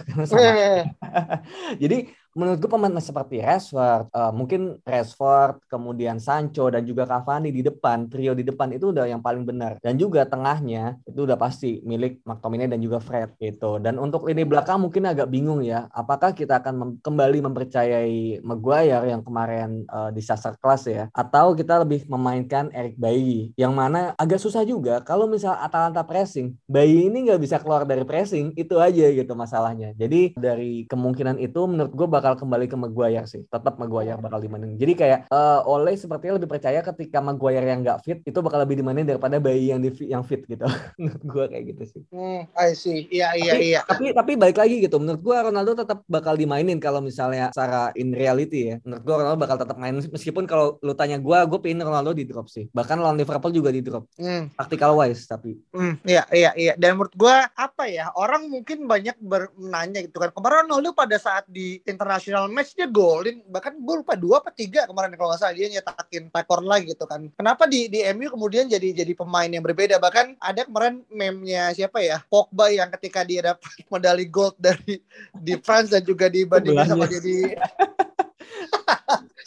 Jadi 1.82 2.21
menurut 2.32 2.58
gue 2.60 2.70
pemain 2.70 2.92
seperti 2.98 3.40
Rashford, 3.44 4.08
uh, 4.12 4.32
mungkin 4.32 4.80
Rashford, 4.82 5.60
kemudian 5.68 6.16
Sancho 6.16 6.68
dan 6.72 6.84
juga 6.88 7.04
Cavani 7.04 7.52
di 7.52 7.60
depan, 7.60 8.08
trio 8.08 8.32
di 8.32 8.44
depan 8.44 8.72
itu 8.72 8.90
udah 8.92 9.04
yang 9.08 9.20
paling 9.20 9.44
benar. 9.44 9.76
Dan 9.84 10.00
juga 10.00 10.24
tengahnya 10.24 10.96
itu 11.04 11.24
udah 11.28 11.36
pasti 11.36 11.84
milik 11.84 12.24
McTominay 12.24 12.68
dan 12.68 12.80
juga 12.80 12.98
Fred 13.00 13.36
gitu. 13.36 13.76
Dan 13.78 14.00
untuk 14.00 14.24
lini 14.24 14.44
belakang 14.48 14.80
mungkin 14.80 15.04
agak 15.08 15.28
bingung 15.28 15.60
ya, 15.60 15.88
apakah 15.92 16.32
kita 16.32 16.60
akan 16.64 16.74
mem 16.74 16.90
kembali 17.02 17.38
mempercayai 17.44 18.40
Maguire 18.40 19.12
yang 19.12 19.20
kemarin 19.20 19.84
uh, 19.92 20.08
disaster 20.08 20.56
kelas 20.56 20.88
ya, 20.88 21.04
atau 21.12 21.52
kita 21.52 21.84
lebih 21.84 22.08
memainkan 22.08 22.72
Eric 22.72 22.96
Bailly 22.96 23.52
yang 23.60 23.76
mana 23.76 24.16
agak 24.16 24.40
susah 24.40 24.64
juga 24.64 25.04
kalau 25.04 25.28
misal 25.28 25.56
Atalanta 25.60 26.00
pressing, 26.04 26.56
Bailly 26.64 27.12
ini 27.12 27.28
nggak 27.28 27.40
bisa 27.40 27.56
keluar 27.60 27.84
dari 27.84 28.04
pressing, 28.06 28.56
itu 28.56 28.80
aja 28.80 29.06
gitu 29.12 29.32
masalahnya. 29.36 29.92
Jadi 29.96 30.32
dari 30.38 30.88
kemungkinan 30.88 31.36
itu 31.38 31.60
menurut 31.68 31.92
gue 31.92 32.08
bakal 32.22 32.38
kembali 32.38 32.70
ke 32.70 32.78
Maguire 32.78 33.26
sih. 33.26 33.42
Tetap 33.50 33.82
Maguire 33.82 34.14
bakal 34.22 34.38
dimainin. 34.38 34.78
Jadi 34.78 34.94
kayak 34.94 35.26
uh, 35.26 35.66
Ole 35.66 35.98
sepertinya 35.98 36.38
lebih 36.38 36.46
percaya 36.46 36.78
ketika 36.78 37.18
Maguire 37.18 37.66
yang 37.66 37.82
nggak 37.82 38.06
fit 38.06 38.22
itu 38.22 38.38
bakal 38.38 38.62
lebih 38.62 38.78
dimainin 38.78 39.02
daripada 39.02 39.42
bayi 39.42 39.74
yang 39.74 39.82
di 39.82 39.90
yang 40.06 40.22
fit 40.22 40.46
gitu. 40.46 40.62
menurut 41.02 41.22
gue 41.26 41.44
kayak 41.50 41.64
gitu 41.74 41.82
sih. 41.98 42.02
Hmm, 42.14 42.46
I 42.54 42.78
see. 42.78 43.10
Iya 43.10 43.34
iya 43.34 43.54
iya. 43.58 43.80
Tapi 43.82 44.14
tapi 44.14 44.38
balik 44.38 44.62
lagi 44.62 44.78
gitu. 44.78 45.02
Menurut 45.02 45.18
gue 45.18 45.34
Ronaldo 45.34 45.74
tetap 45.74 46.06
bakal 46.06 46.38
dimainin 46.38 46.78
kalau 46.78 47.02
misalnya 47.02 47.50
secara 47.50 47.90
in 47.98 48.14
reality 48.14 48.70
ya. 48.70 48.76
Menurut 48.86 49.02
gue 49.02 49.14
Ronaldo 49.18 49.38
bakal 49.42 49.58
tetap 49.58 49.76
main 49.82 49.98
meskipun 49.98 50.46
kalau 50.46 50.78
lu 50.78 50.94
tanya 50.94 51.18
gue, 51.18 51.38
gue 51.50 51.58
pengen 51.58 51.82
Ronaldo 51.82 52.14
di 52.14 52.22
drop 52.22 52.46
sih. 52.46 52.70
Bahkan 52.70 53.02
lawan 53.02 53.18
Liverpool 53.18 53.50
juga 53.50 53.74
di 53.74 53.82
drop. 53.82 54.06
Hmm. 54.14 54.54
Tactical 54.54 54.94
wise 54.94 55.26
tapi. 55.26 55.58
Hmm, 55.74 55.98
iya 56.06 56.22
iya 56.30 56.54
iya. 56.54 56.72
Dan 56.78 56.94
menurut 56.94 57.18
gue 57.18 57.36
apa 57.58 57.90
ya? 57.90 58.14
Orang 58.14 58.46
mungkin 58.46 58.86
banyak 58.86 59.18
bernanya 59.18 60.06
gitu 60.06 60.22
kan. 60.22 60.30
Kemarin 60.30 60.70
Ronaldo 60.70 60.94
pada 60.94 61.18
saat 61.18 61.48
di 61.50 61.82
international 62.12 62.52
match 62.52 62.76
dia 62.76 62.84
golin. 62.84 63.40
Bahkan 63.48 63.80
gue 63.80 63.94
lupa 64.04 64.12
dua 64.12 64.44
apa 64.44 64.52
tiga 64.52 64.84
kemarin 64.84 65.16
kalau 65.16 65.32
nggak 65.32 65.40
salah. 65.40 65.56
Dia 65.56 65.72
nyetakin 65.72 66.28
rekor 66.28 66.60
lagi 66.60 66.92
gitu 66.92 67.08
kan. 67.08 67.24
Kenapa 67.32 67.64
di 67.64 67.88
di 67.88 68.04
MU 68.12 68.28
kemudian 68.28 68.68
jadi 68.68 68.92
jadi 68.92 69.16
pemain 69.16 69.48
yang 69.48 69.64
berbeda? 69.64 69.96
Bahkan 69.96 70.36
ada 70.36 70.68
kemarin 70.68 71.00
meme-nya 71.08 71.72
siapa 71.72 72.04
ya? 72.04 72.20
Pogba 72.28 72.68
yang 72.68 72.92
ketika 73.00 73.24
dia 73.24 73.56
dapat 73.56 73.72
medali 73.92 74.28
gold 74.28 74.60
dari 74.60 75.00
di 75.32 75.56
France 75.64 75.96
dan 75.96 76.04
juga 76.04 76.28
dibandingkan 76.28 76.84
sama 76.84 77.08
dia 77.08 77.24
di 77.24 77.40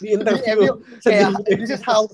di 0.02 0.08
interview. 0.10 0.42
Di 0.42 0.54
MU 0.58 0.74
kayak 1.06 1.38
this 1.46 1.70
is 1.70 1.82
how 1.86 2.10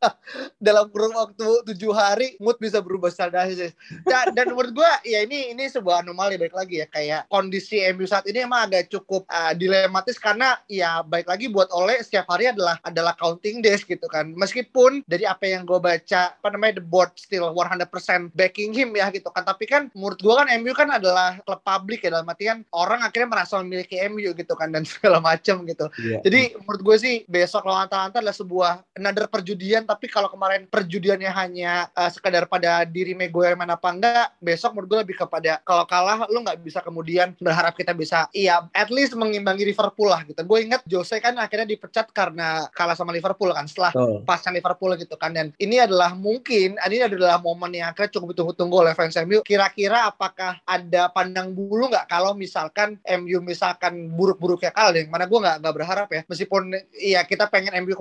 dalam 0.66 0.88
kurun 0.88 1.12
waktu 1.12 1.48
tujuh 1.72 1.92
hari 1.92 2.36
mood 2.40 2.56
bisa 2.56 2.80
berubah 2.80 3.12
secara 3.12 3.44
drastis. 3.44 3.72
Dan, 4.04 4.32
dan 4.32 4.52
menurut 4.52 4.72
gue 4.72 4.92
ya 5.06 5.24
ini 5.24 5.52
ini 5.52 5.68
sebuah 5.68 6.04
anomali 6.04 6.40
baik 6.40 6.54
lagi 6.56 6.84
ya 6.84 6.86
kayak 6.88 7.28
kondisi 7.28 7.84
MU 7.92 8.08
saat 8.08 8.24
ini 8.28 8.44
emang 8.44 8.68
agak 8.70 8.88
cukup 8.88 9.24
uh, 9.28 9.52
dilematis 9.52 10.16
karena 10.16 10.56
ya 10.66 11.04
baik 11.04 11.28
lagi 11.28 11.48
buat 11.48 11.68
Oleh 11.70 12.02
setiap 12.02 12.26
hari 12.28 12.50
adalah 12.50 12.76
adalah 12.82 13.14
counting 13.16 13.62
days 13.62 13.84
gitu 13.84 14.04
kan. 14.10 14.32
Meskipun 14.34 15.04
dari 15.06 15.24
apa 15.24 15.46
yang 15.46 15.64
gue 15.68 15.78
baca 15.78 16.34
apa 16.34 16.48
namanya 16.50 16.80
the 16.80 16.84
board 16.84 17.12
still 17.14 17.52
100% 17.52 17.88
backing 18.34 18.74
him 18.74 18.96
ya 18.96 19.08
gitu 19.12 19.28
kan. 19.30 19.46
Tapi 19.46 19.64
kan 19.68 19.82
menurut 19.94 20.18
gue 20.18 20.34
kan 20.34 20.48
MU 20.60 20.72
kan 20.74 20.88
adalah 20.90 21.38
klub 21.44 21.62
publik 21.62 22.04
ya 22.04 22.10
dalam 22.12 22.28
artian 22.28 22.64
orang 22.74 23.04
akhirnya 23.04 23.28
merasa 23.28 23.60
memiliki 23.60 24.00
MU 24.08 24.32
gitu 24.34 24.54
kan 24.56 24.72
dan 24.72 24.82
segala 24.90 25.22
macam 25.22 25.62
gitu. 25.64 25.86
Yeah. 26.00 26.20
Jadi 26.24 26.58
menurut 26.58 26.82
gue 26.82 26.96
sih 27.00 27.14
besok 27.28 27.68
lawan 27.68 27.86
Atalanta 27.86 28.18
adalah 28.20 28.36
sebuah 28.36 28.72
another 28.96 29.26
perjudian 29.30 29.89
tapi 29.90 30.06
kalau 30.06 30.30
kemarin 30.30 30.70
perjudiannya 30.70 31.26
hanya 31.34 31.90
uh, 31.98 32.06
sekedar 32.06 32.46
pada 32.46 32.86
diri 32.86 33.10
Maguire 33.10 33.58
mana 33.58 33.74
apa 33.74 33.90
enggak 33.90 34.38
besok 34.38 34.78
menurut 34.78 34.86
gue 34.86 34.98
lebih 35.02 35.16
kepada 35.18 35.58
kalau 35.66 35.82
kalah 35.82 36.30
lu 36.30 36.46
nggak 36.46 36.62
bisa 36.62 36.78
kemudian 36.78 37.34
berharap 37.42 37.74
kita 37.74 37.90
bisa 37.90 38.30
iya 38.30 38.70
at 38.70 38.86
least 38.94 39.18
mengimbangi 39.18 39.66
Liverpool 39.66 40.06
lah 40.06 40.22
gitu. 40.22 40.38
Gue 40.46 40.62
ingat 40.62 40.86
Jose 40.86 41.18
kan 41.18 41.34
akhirnya 41.42 41.66
dipecat 41.66 42.14
karena 42.14 42.70
kalah 42.70 42.94
sama 42.94 43.10
Liverpool 43.10 43.50
kan 43.50 43.66
setelah 43.66 43.90
oh. 43.98 44.22
pasca 44.22 44.54
Liverpool 44.54 44.94
gitu 44.94 45.18
kan. 45.18 45.34
Dan 45.34 45.50
ini 45.58 45.82
adalah 45.82 46.14
mungkin 46.14 46.78
ini 46.78 47.02
adalah 47.02 47.42
momen 47.42 47.74
yang 47.74 47.90
akhirnya 47.90 48.14
cukup 48.14 48.38
ditunggu-tunggu 48.38 48.76
oleh 48.86 48.94
fans 48.94 49.18
MU 49.26 49.42
kira-kira 49.42 50.06
apakah 50.06 50.62
ada 50.62 51.10
pandang 51.10 51.50
bulu 51.50 51.90
nggak 51.90 52.06
kalau 52.06 52.30
misalkan 52.38 52.94
MU 53.02 53.42
misalkan 53.42 54.14
buruk-buruknya 54.14 54.70
kalah 54.70 54.94
yang 54.94 55.10
mana 55.10 55.26
gue 55.26 55.38
nggak 55.42 55.56
nggak 55.66 55.74
berharap 55.74 56.08
ya. 56.14 56.22
Meskipun 56.30 56.78
iya 56.94 57.26
kita 57.26 57.50
pengen 57.50 57.74
MU 57.82 57.98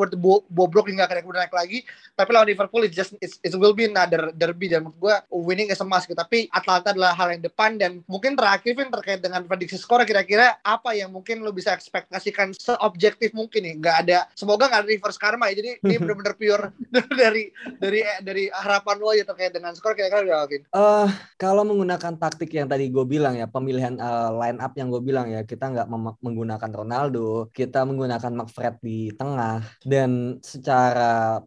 bobrok 0.54 0.93
hingga 0.93 1.10
akhirnya 1.10 1.49
naik 1.49 1.56
lagi 1.56 1.79
tapi 2.20 2.36
lawan 2.36 2.52
Liverpool 2.52 2.84
it 2.84 2.92
just 2.92 3.15
it's, 3.24 3.39
it 3.39 3.56
will 3.56 3.72
be 3.72 3.88
another 3.88 4.36
derby. 4.36 4.68
Dan 4.68 4.88
menurut 4.88 5.00
gue 5.00 5.15
winning 5.32 5.72
is 5.72 5.80
a 5.80 5.88
must 5.88 6.06
gitu. 6.08 6.20
tapi 6.20 6.52
Atlanta 6.52 6.92
adalah 6.92 7.15
hal 7.15 7.32
yang 7.32 7.44
depan. 7.44 7.80
Dan 7.80 8.04
mungkin 8.12 8.36
terakhir 8.36 8.76
Vin 8.76 8.92
terkait 8.92 9.24
dengan 9.24 9.48
prediksi 9.48 9.80
skor 9.80 10.04
kira-kira 10.04 10.60
apa 10.62 10.92
yang 10.94 11.15
mungkin 11.15 11.39
lo 11.42 11.56
bisa 11.56 11.72
ekspektasikan 11.72 12.52
seobjektif 12.56 13.32
mungkin 13.32 13.63
nih? 13.63 13.76
Nggak 13.80 13.96
ada 14.08 14.18
semoga 14.36 14.68
nggak 14.68 14.82
ada 14.84 14.89
reverse 14.89 15.20
karma 15.20 15.48
ya. 15.52 15.63
Jadi 15.63 15.70
ini 15.80 15.96
benar-benar 15.96 16.36
pure 16.36 16.65
dari 17.22 17.44
dari 17.80 18.00
dari 18.20 18.44
harapan 18.52 18.96
lo 19.00 19.15
ya 19.15 19.24
terkait 19.24 19.56
dengan 19.56 19.72
skor 19.72 19.96
kira-kira 19.96 20.28
udah 20.28 20.48
Vin? 20.52 20.63
Uh, 20.76 21.08
kalau 21.39 21.63
menggunakan 21.63 22.20
taktik 22.20 22.52
yang 22.52 22.68
tadi 22.68 22.92
gue 22.92 23.06
bilang 23.08 23.39
ya 23.39 23.48
pemilihan 23.48 23.96
uh, 23.96 24.36
line 24.36 24.60
up 24.60 24.76
yang 24.76 24.92
gue 24.92 25.00
bilang 25.00 25.32
ya 25.32 25.48
kita 25.48 25.72
nggak 25.72 25.88
menggunakan 26.20 26.72
Ronaldo 26.72 27.48
kita 27.56 27.88
menggunakan 27.88 28.32
McFred 28.44 28.76
di 28.84 29.12
tengah. 29.15 29.63
Dan 29.84 30.39
secara 30.44 31.39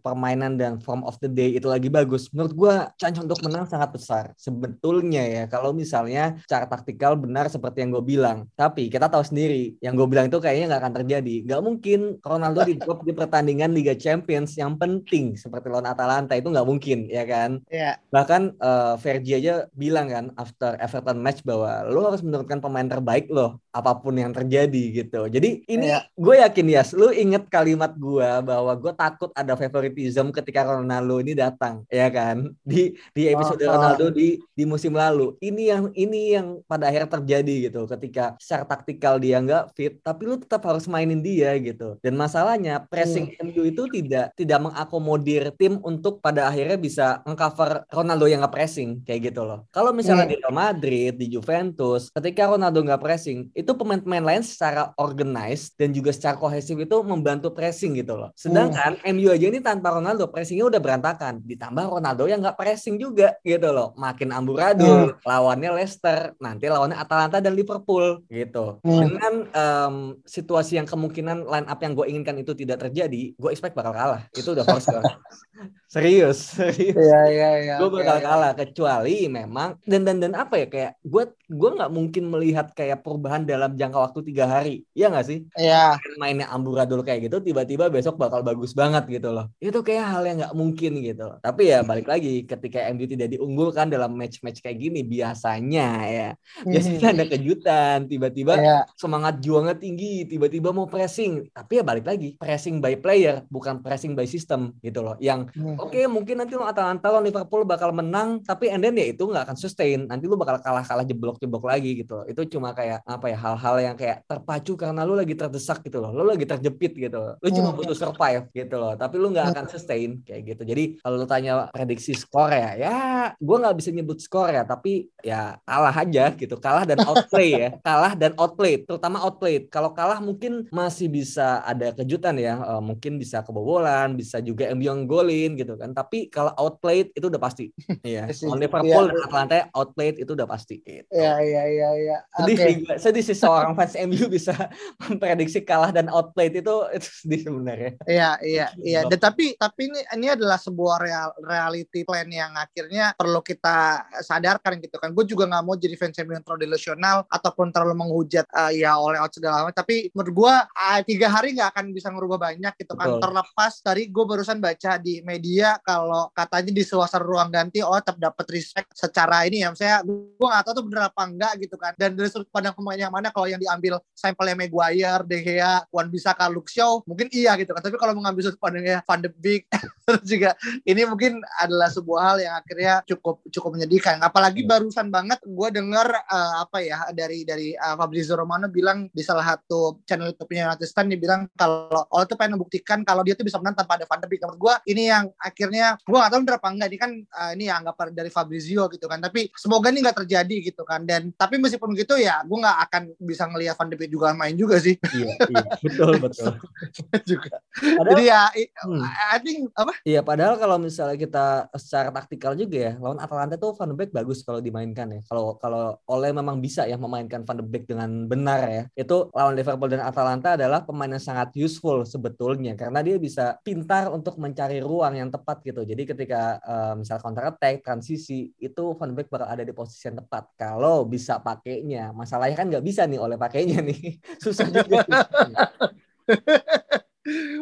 dan 0.58 0.78
form 0.78 1.02
of 1.02 1.18
the 1.18 1.26
day 1.26 1.58
itu 1.58 1.66
lagi 1.66 1.90
bagus, 1.90 2.30
menurut 2.30 2.54
gue 2.54 2.74
chance 2.94 3.18
untuk 3.18 3.42
menang 3.42 3.66
sangat 3.66 3.90
besar. 3.90 4.24
Sebetulnya 4.38 5.26
ya, 5.26 5.44
kalau 5.50 5.74
misalnya 5.74 6.38
cara 6.46 6.70
taktikal 6.70 7.18
benar 7.18 7.50
seperti 7.50 7.82
yang 7.82 7.90
gue 7.90 8.04
bilang. 8.04 8.46
Tapi 8.54 8.86
kita 8.86 9.10
tahu 9.10 9.26
sendiri, 9.26 9.74
yang 9.82 9.98
gue 9.98 10.06
bilang 10.06 10.30
itu 10.30 10.38
kayaknya 10.38 10.72
nggak 10.72 10.82
akan 10.86 10.94
terjadi. 11.02 11.34
Gak 11.50 11.62
mungkin 11.66 12.00
Ronaldo 12.22 12.60
di 12.62 12.74
drop 12.78 13.02
di 13.02 13.12
pertandingan 13.12 13.74
Liga 13.74 13.98
Champions 13.98 14.54
yang 14.54 14.78
penting 14.78 15.34
seperti 15.34 15.66
lawan 15.66 15.90
Atalanta 15.90 16.38
itu 16.38 16.46
nggak 16.46 16.68
mungkin, 16.68 17.10
ya 17.10 17.26
kan? 17.26 17.58
Yeah. 17.66 17.98
Bahkan 18.14 18.62
uh, 18.62 18.94
Fergie 19.02 19.42
aja 19.42 19.66
bilang 19.74 20.06
kan 20.06 20.24
after 20.38 20.78
Everton 20.78 21.18
match 21.18 21.42
bahwa 21.42 21.82
lo 21.90 22.06
harus 22.06 22.22
menurunkan 22.22 22.62
pemain 22.62 22.86
terbaik 22.86 23.26
lo 23.32 23.58
apa 23.74 23.98
pun 23.98 24.14
yang 24.14 24.30
terjadi 24.30 25.02
gitu. 25.02 25.26
Jadi 25.26 25.66
ini 25.66 25.90
yeah. 25.90 26.04
gue 26.14 26.38
yakin 26.38 26.66
ya, 26.68 26.84
yes, 26.84 26.94
lu 26.94 27.10
inget 27.10 27.48
kalimat 27.48 27.96
gue 27.96 28.28
bahwa 28.44 28.72
gue 28.76 28.92
takut 28.94 29.32
ada 29.32 29.56
favoritism 29.56 30.11
ketika 30.12 30.68
Ronaldo 30.68 31.20
ini 31.20 31.32
datang 31.32 31.88
ya 31.88 32.12
kan 32.12 32.52
di 32.60 32.92
di 33.16 33.22
episode 33.32 33.62
oh, 33.64 33.72
Ronaldo 33.72 34.06
di 34.12 34.36
di 34.52 34.64
musim 34.68 34.92
lalu 34.92 35.34
ini 35.40 35.72
yang 35.72 35.84
ini 35.96 36.36
yang 36.36 36.46
pada 36.68 36.88
akhirnya 36.88 37.20
terjadi 37.20 37.54
gitu 37.70 37.88
ketika 37.88 38.36
secara 38.36 38.64
taktikal 38.68 39.16
dia 39.16 39.40
nggak 39.40 39.72
fit 39.72 39.98
tapi 40.04 40.28
lu 40.28 40.36
tetap 40.38 40.62
harus 40.68 40.84
mainin 40.86 41.20
dia 41.20 41.54
gitu 41.58 41.96
dan 42.00 42.14
masalahnya 42.14 42.84
pressing 42.86 43.32
hmm. 43.32 43.48
MU 43.48 43.62
itu 43.68 43.82
tidak 43.88 44.34
tidak 44.36 44.58
mengakomodir 44.60 45.50
tim 45.56 45.80
untuk 45.82 46.20
pada 46.20 46.48
akhirnya 46.48 46.76
bisa 46.76 47.06
mengcover 47.24 47.86
Ronaldo 47.88 48.26
yang 48.28 48.44
nggak 48.44 48.54
pressing 48.54 49.00
kayak 49.06 49.32
gitu 49.32 49.42
loh 49.46 49.64
kalau 49.72 49.90
misalnya 49.94 50.28
hmm. 50.28 50.32
di 50.32 50.36
Real 50.38 50.54
Madrid 50.54 51.12
di 51.16 51.26
Juventus 51.32 52.12
ketika 52.12 52.52
Ronaldo 52.52 52.82
nggak 52.82 53.02
pressing 53.02 53.48
itu 53.56 53.70
pemain-pemain 53.72 54.24
lain 54.24 54.42
secara 54.44 54.92
organized 54.98 55.74
dan 55.80 55.94
juga 55.94 56.12
secara 56.12 56.36
kohesif 56.36 56.76
itu 56.76 56.96
membantu 57.06 57.54
pressing 57.54 57.96
gitu 57.96 58.18
loh 58.18 58.30
sedangkan 58.36 59.00
hmm. 59.00 59.10
MU 59.16 59.28
aja 59.30 59.46
ini 59.48 59.60
tanpa 59.62 59.94
Ronaldo 60.02 60.26
pressingnya 60.34 60.66
udah 60.66 60.80
berantakan. 60.82 61.38
Ditambah 61.46 61.86
Ronaldo 61.86 62.26
yang 62.26 62.42
nggak 62.42 62.58
pressing 62.58 62.98
juga 62.98 63.38
gitu 63.46 63.70
loh. 63.70 63.94
Makin 63.94 64.34
amburadul. 64.34 65.14
Hmm. 65.14 65.22
Lawannya 65.22 65.70
Leicester, 65.78 66.34
nanti 66.42 66.66
lawannya 66.66 66.98
Atalanta 66.98 67.38
dan 67.38 67.54
Liverpool 67.54 68.26
gitu. 68.26 68.82
Hmm. 68.82 69.00
Dengan 69.06 69.34
um, 69.54 69.96
situasi 70.26 70.82
yang 70.82 70.90
kemungkinan 70.90 71.46
line 71.46 71.68
up 71.70 71.78
yang 71.78 71.94
gue 71.94 72.06
inginkan 72.10 72.34
itu 72.42 72.50
tidak 72.58 72.82
terjadi, 72.82 73.32
gue 73.38 73.50
expect 73.54 73.78
bakal 73.78 73.94
kalah. 73.94 74.26
Itu 74.34 74.58
udah 74.58 74.66
force 74.66 74.90
serius, 75.92 76.38
serius. 76.56 76.96
Iya 76.96 77.20
iya 77.28 77.50
iya. 77.60 77.74
Gue 77.76 77.92
bakal 77.92 78.18
ya, 78.18 78.24
kalah 78.24 78.52
kecuali 78.56 79.28
memang 79.28 79.76
dan 79.84 80.08
dan 80.08 80.16
dan 80.24 80.32
apa 80.32 80.56
ya 80.56 80.66
kayak 80.72 80.92
gue 81.04 81.24
gue 81.52 81.70
nggak 81.76 81.92
mungkin 81.92 82.24
melihat 82.32 82.72
kayak 82.72 83.04
perubahan 83.04 83.44
dalam 83.44 83.76
jangka 83.76 83.98
waktu 84.00 84.20
tiga 84.32 84.48
hari. 84.48 84.88
Iya 84.96 85.12
nggak 85.12 85.26
sih? 85.28 85.38
Iya. 85.60 86.00
Mainnya 86.16 86.48
amburadul 86.48 87.04
kayak 87.04 87.28
gitu 87.28 87.44
tiba-tiba 87.44 87.92
besok 87.92 88.16
bakal 88.16 88.40
bagus 88.40 88.72
banget 88.72 89.04
gitu 89.12 89.30
loh. 89.36 89.52
Itu 89.60 89.84
kayak 89.84 90.06
hal 90.08 90.22
yang 90.24 90.36
nggak 90.40 90.56
mungkin 90.56 90.92
gitu. 91.04 91.28
Tapi 91.44 91.62
ya 91.68 91.84
balik 91.84 92.08
lagi 92.08 92.48
ketika 92.48 92.88
MU 92.96 93.04
tidak 93.04 93.28
diunggulkan 93.36 93.92
dalam 93.92 94.16
match-match 94.16 94.64
kayak 94.64 94.80
gini 94.80 95.04
biasanya 95.04 95.88
ya 96.08 96.28
biasanya 96.64 97.08
ada 97.12 97.24
kejutan 97.28 98.08
tiba-tiba 98.08 98.54
yeah. 98.56 98.82
semangat 98.94 99.42
juangnya 99.42 99.76
tinggi 99.76 100.24
tiba-tiba 100.24 100.70
mau 100.70 100.86
pressing 100.86 101.50
tapi 101.50 101.82
ya 101.82 101.84
balik 101.84 102.06
lagi 102.06 102.38
pressing 102.38 102.78
by 102.78 102.94
player 102.96 103.42
bukan 103.50 103.82
pressing 103.82 104.16
by 104.16 104.24
system 104.24 104.72
gitu 104.80 105.02
loh 105.02 105.18
yang 105.18 105.50
hmm. 105.52 105.81
Oke 105.82 105.90
okay, 105.90 106.04
mungkin 106.06 106.38
nanti 106.38 106.54
lo 106.54 106.62
Atalanta 106.62 107.10
lo 107.10 107.18
Liverpool 107.18 107.66
bakal 107.66 107.90
menang 107.90 108.38
tapi 108.46 108.70
and 108.70 108.80
then 108.80 108.94
ya 108.94 109.10
itu 109.10 109.26
nggak 109.26 109.50
akan 109.50 109.56
sustain. 109.58 110.06
Nanti 110.06 110.30
lo 110.30 110.38
bakal 110.38 110.62
kalah-kalah 110.62 111.02
jeblok-jeblok 111.02 111.64
lagi 111.66 111.98
gitu 112.06 112.22
loh. 112.22 112.26
itu 112.30 112.46
cuma 112.56 112.70
kayak 112.72 113.02
apa 113.02 113.26
ya 113.28 113.36
hal-hal 113.36 113.74
yang 113.82 113.96
kayak 113.98 114.22
terpacu 114.24 114.78
karena 114.78 115.02
lo 115.02 115.18
lagi 115.18 115.34
terdesak 115.34 115.82
gitu 115.82 115.98
loh. 115.98 116.14
Lo 116.14 116.22
lagi 116.22 116.46
terjepit 116.46 116.94
gitu 116.94 117.18
loh. 117.18 117.34
Lo 117.42 117.48
cuma 117.50 117.74
hmm. 117.74 117.78
butuh 117.82 117.96
survive 117.98 118.44
gitu 118.54 118.76
loh 118.78 118.94
tapi 118.94 119.18
lo 119.18 119.26
nggak 119.34 119.46
akan 119.52 119.66
sustain 119.66 120.22
kayak 120.22 120.54
gitu. 120.54 120.62
Jadi 120.62 120.84
kalau 121.02 121.16
lo 121.18 121.26
tanya 121.26 121.68
prediksi 121.74 122.14
skor 122.14 122.54
ya 122.54 122.70
ya 122.78 122.96
gue 123.36 123.56
nggak 123.58 123.76
bisa 123.76 123.90
nyebut 123.90 124.18
skor 124.22 124.48
ya 124.54 124.62
tapi 124.62 125.10
ya 125.26 125.58
kalah 125.66 125.94
aja 125.94 126.30
gitu. 126.38 126.54
Kalah 126.62 126.86
dan 126.86 127.02
outplay 127.02 127.48
ya. 127.58 127.68
Kalah 127.86 128.14
dan 128.14 128.32
outplay 128.38 128.78
terutama 128.80 129.18
outplay. 129.20 129.66
Kalau 129.66 129.90
kalah 129.90 130.22
mungkin 130.22 130.70
masih 130.70 131.10
bisa 131.10 131.60
ada 131.66 131.90
kejutan 131.92 132.38
ya. 132.38 132.62
Uh, 132.62 132.82
mungkin 132.82 133.18
bisa 133.18 133.42
kebobolan 133.42 134.14
bisa 134.14 134.38
juga 134.38 134.70
MU 134.72 134.84
yang 134.84 135.00
golin 135.08 135.58
gitu 135.58 135.71
kan 135.76 135.90
tapi 135.96 136.28
kalau 136.28 136.52
outplayed 136.58 137.10
itu 137.12 137.26
udah 137.28 137.40
pasti 137.40 137.72
ya 138.06 138.28
yeah. 138.28 138.54
Liverpool 138.54 139.10
dan 139.10 139.18
Atlanta 139.24 139.56
outplayed 139.72 140.16
itu 140.20 140.32
udah 140.32 140.48
pasti 140.48 140.82
gitu. 140.82 141.08
Iya 141.12 141.34
iya 141.40 141.62
iya 141.68 141.88
iya. 141.96 142.18
Sedih 142.36 142.56
okay. 142.56 142.66
sih, 142.66 142.74
sedih 142.98 143.24
sih 143.24 143.36
seorang 143.36 143.72
fans 143.74 143.94
MU 143.96 144.24
bisa 144.36 144.54
memprediksi 145.00 145.64
kalah 145.64 145.90
dan 145.94 146.08
outplayed 146.12 146.54
itu 146.56 146.74
itu 146.92 147.08
sedih 147.24 147.40
sebenarnya. 147.48 147.92
Iya 148.04 148.30
iya 148.44 148.66
iya. 148.82 149.00
Dan 149.08 149.18
tapi 149.18 149.54
tapi 149.56 149.88
ini 149.88 150.00
ini 150.18 150.26
adalah 150.32 150.58
sebuah 150.60 150.96
real, 151.00 151.30
reality 151.42 152.04
plan 152.04 152.28
yang 152.28 152.52
akhirnya 152.54 153.16
perlu 153.16 153.40
kita 153.40 154.06
sadarkan 154.22 154.78
gitu 154.82 154.96
kan. 154.98 155.14
Gue 155.14 155.24
juga 155.24 155.48
nggak 155.48 155.64
mau 155.64 155.76
jadi 155.78 155.94
fans 155.96 156.18
MU 156.22 156.32
yang 156.36 156.44
terlalu 156.44 156.68
delusional 156.68 157.24
ataupun 157.28 157.72
terlalu 157.72 157.94
menghujat 158.06 158.46
uh, 158.52 158.72
ya 158.72 158.96
oleh 158.98 159.18
out 159.18 159.32
segala 159.32 159.66
macam. 159.66 159.76
Tapi 159.82 160.12
menurut 160.12 160.32
gue 160.34 160.54
uh, 160.54 161.00
tiga 161.06 161.28
hari 161.32 161.56
nggak 161.56 161.70
akan 161.76 161.84
bisa 161.94 162.08
ngerubah 162.12 162.38
banyak 162.52 162.74
gitu 162.76 162.92
kan. 162.98 163.06
Betul. 163.08 163.20
Terlepas 163.22 163.72
dari 163.80 164.02
gue 164.10 164.24
barusan 164.24 164.58
baca 164.58 164.92
di 164.98 165.22
media 165.24 165.61
kalau 165.86 166.28
katanya 166.34 166.72
di 166.74 166.82
suasana 166.82 167.22
ruang 167.22 167.48
ganti 167.52 167.78
oh 167.80 167.94
tetap 167.98 168.18
dapat 168.18 168.46
respect 168.50 168.90
secara 168.96 169.46
ini 169.46 169.62
ya. 169.62 169.70
Saya 169.76 170.02
gue 170.02 170.48
nggak 170.48 170.62
tahu 170.66 170.74
tuh 170.82 170.84
bener 170.88 171.08
apa 171.08 171.22
enggak 171.24 171.52
gitu 171.62 171.76
kan. 171.78 171.92
Dan 171.94 172.18
dari 172.18 172.28
sudut 172.28 172.48
pandang 172.50 172.74
pemain 172.74 172.98
yang 172.98 173.12
mana 173.12 173.30
kalau 173.30 173.46
yang 173.46 173.60
diambil 173.62 174.02
sampelnya 174.12 174.58
Maguire, 174.58 175.22
De 175.24 175.38
Gea, 175.40 175.84
Wan 175.94 176.10
bisa 176.10 176.34
Luke 176.50 176.68
Shaw 176.68 177.04
mungkin 177.06 177.30
iya 177.30 177.54
gitu 177.56 177.70
kan. 177.72 177.82
Tapi 177.84 177.96
kalau 177.96 178.12
mengambil 178.18 178.50
sudut 178.50 178.60
pandangnya 178.60 179.00
Van 179.06 179.20
de 179.22 179.30
Beek 179.30 179.70
terus 180.06 180.24
juga 180.26 180.58
ini 180.82 181.06
mungkin 181.06 181.38
adalah 181.62 181.88
sebuah 181.88 182.20
hal 182.32 182.36
yang 182.42 182.54
akhirnya 182.58 182.94
cukup 183.06 183.42
cukup 183.48 183.70
menyedihkan. 183.78 184.18
Apalagi 184.20 184.66
barusan 184.66 185.08
banget 185.08 185.38
gue 185.46 185.68
dengar 185.70 186.10
uh, 186.26 186.66
apa 186.66 186.82
ya 186.82 187.08
dari 187.14 187.46
dari 187.46 187.74
uh, 187.78 187.94
Fabrizio 187.94 188.34
Romano 188.34 188.66
bilang 188.66 189.06
di 189.12 189.22
salah 189.22 189.46
satu 189.46 190.02
channel 190.08 190.34
YouTube-nya 190.34 190.72
United 190.72 190.88
Stand 190.88 191.14
dia 191.14 191.20
bilang 191.20 191.46
kalau 191.54 192.06
Ole 192.10 192.24
tuh 192.26 192.36
pengen 192.36 192.58
membuktikan 192.58 193.04
kalau 193.06 193.22
dia 193.22 193.36
tuh 193.36 193.46
bisa 193.46 193.60
menang 193.60 193.78
tanpa 193.78 194.00
ada 194.00 194.06
Van 194.08 194.18
de 194.18 194.26
Beek. 194.26 194.40
Menurut 194.42 194.60
gue 194.60 194.74
ini 194.90 195.12
yang 195.12 195.30
akhirnya 195.52 196.00
gue 196.00 196.18
gak 196.18 196.32
tahu 196.32 196.42
berapa 196.48 196.66
enggak 196.72 196.88
ini 196.88 196.98
kan 196.98 197.12
uh, 197.12 197.50
ini 197.52 197.64
ya 197.68 197.78
anggapan 197.78 198.16
dari 198.16 198.30
Fabrizio 198.32 198.88
gitu 198.88 199.06
kan. 199.06 199.20
Tapi 199.20 199.52
semoga 199.52 199.92
ini 199.92 200.00
nggak 200.00 200.24
terjadi 200.24 200.56
gitu 200.72 200.82
kan. 200.88 201.04
Dan 201.04 201.30
tapi 201.36 201.60
meskipun 201.60 201.92
gitu 201.92 202.16
ya 202.16 202.40
gue 202.42 202.58
nggak 202.58 202.78
akan 202.88 203.02
bisa 203.20 203.44
ngelihat 203.46 203.76
Van 203.76 203.88
de 203.92 203.96
Beek 204.00 204.10
juga 204.10 204.32
main 204.32 204.56
juga 204.56 204.80
sih. 204.80 204.96
Iya, 205.12 205.28
iya. 205.36 205.64
betul 205.84 206.12
betul. 206.18 206.52
juga. 207.30 207.52
Padahal, 207.76 208.08
Jadi 208.16 208.22
ya 208.24 208.42
hmm. 208.50 209.02
I 209.04 209.38
think 209.44 209.58
apa? 209.76 209.92
Iya 210.02 210.20
padahal 210.24 210.54
kalau 210.56 210.76
misalnya 210.80 211.16
kita 211.18 211.46
secara 211.76 212.08
taktikal 212.14 212.56
juga 212.56 212.76
ya 212.78 212.92
lawan 212.96 213.20
Atalanta 213.20 213.60
tuh 213.60 213.76
Van 213.76 213.92
de 213.92 213.96
Beek 213.98 214.10
bagus 214.14 214.40
kalau 214.46 214.64
dimainkan 214.64 215.08
ya. 215.12 215.20
Kalau 215.28 215.60
kalau 215.60 216.00
Oleh 216.08 216.30
memang 216.32 216.60
bisa 216.60 216.84
ya 216.84 216.96
memainkan 216.96 217.44
Van 217.44 217.58
de 217.58 217.64
Beek 217.64 217.84
dengan 217.88 218.28
benar 218.28 218.60
ya. 218.68 218.84
Itu 218.96 219.28
lawan 219.34 219.56
Liverpool 219.58 219.90
dan 219.92 220.04
Atalanta 220.04 220.54
adalah 220.56 220.84
pemain 220.84 221.10
yang 221.10 221.22
sangat 221.22 221.52
useful 221.56 222.04
sebetulnya 222.04 222.76
karena 222.76 223.00
dia 223.00 223.16
bisa 223.16 223.56
pintar 223.64 224.12
untuk 224.12 224.36
mencari 224.36 224.78
ruang 224.84 225.16
yang 225.16 225.28
tepat 225.32 225.64
gitu. 225.64 225.80
Jadi 225.88 226.02
ketika 226.04 226.60
uh, 226.60 226.94
misal 227.00 227.16
counter 227.18 227.48
attack, 227.48 227.80
transisi 227.80 228.52
itu 228.60 228.84
Van 228.94 229.10
Beek 229.16 229.32
bakal 229.32 229.48
ada 229.48 229.64
di 229.64 229.72
posisi 229.72 230.04
yang 230.06 230.20
tepat. 230.20 230.52
Kalau 230.54 231.08
bisa 231.08 231.40
pakainya, 231.40 232.12
masalahnya 232.12 232.54
kan 232.54 232.68
nggak 232.68 232.84
bisa 232.84 233.08
nih 233.08 233.18
oleh 233.18 233.40
pakainya 233.40 233.80
nih. 233.80 234.20
Susah 234.44 234.68
juga. 234.68 235.02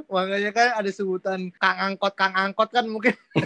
Makanya 0.08 0.50
kan 0.56 0.68
ada 0.80 0.90
sebutan 0.90 1.52
Kang 1.60 1.78
Angkot, 1.78 2.14
Kang 2.16 2.32
Angkot 2.32 2.72
kan 2.72 2.88
mungkin. 2.88 3.12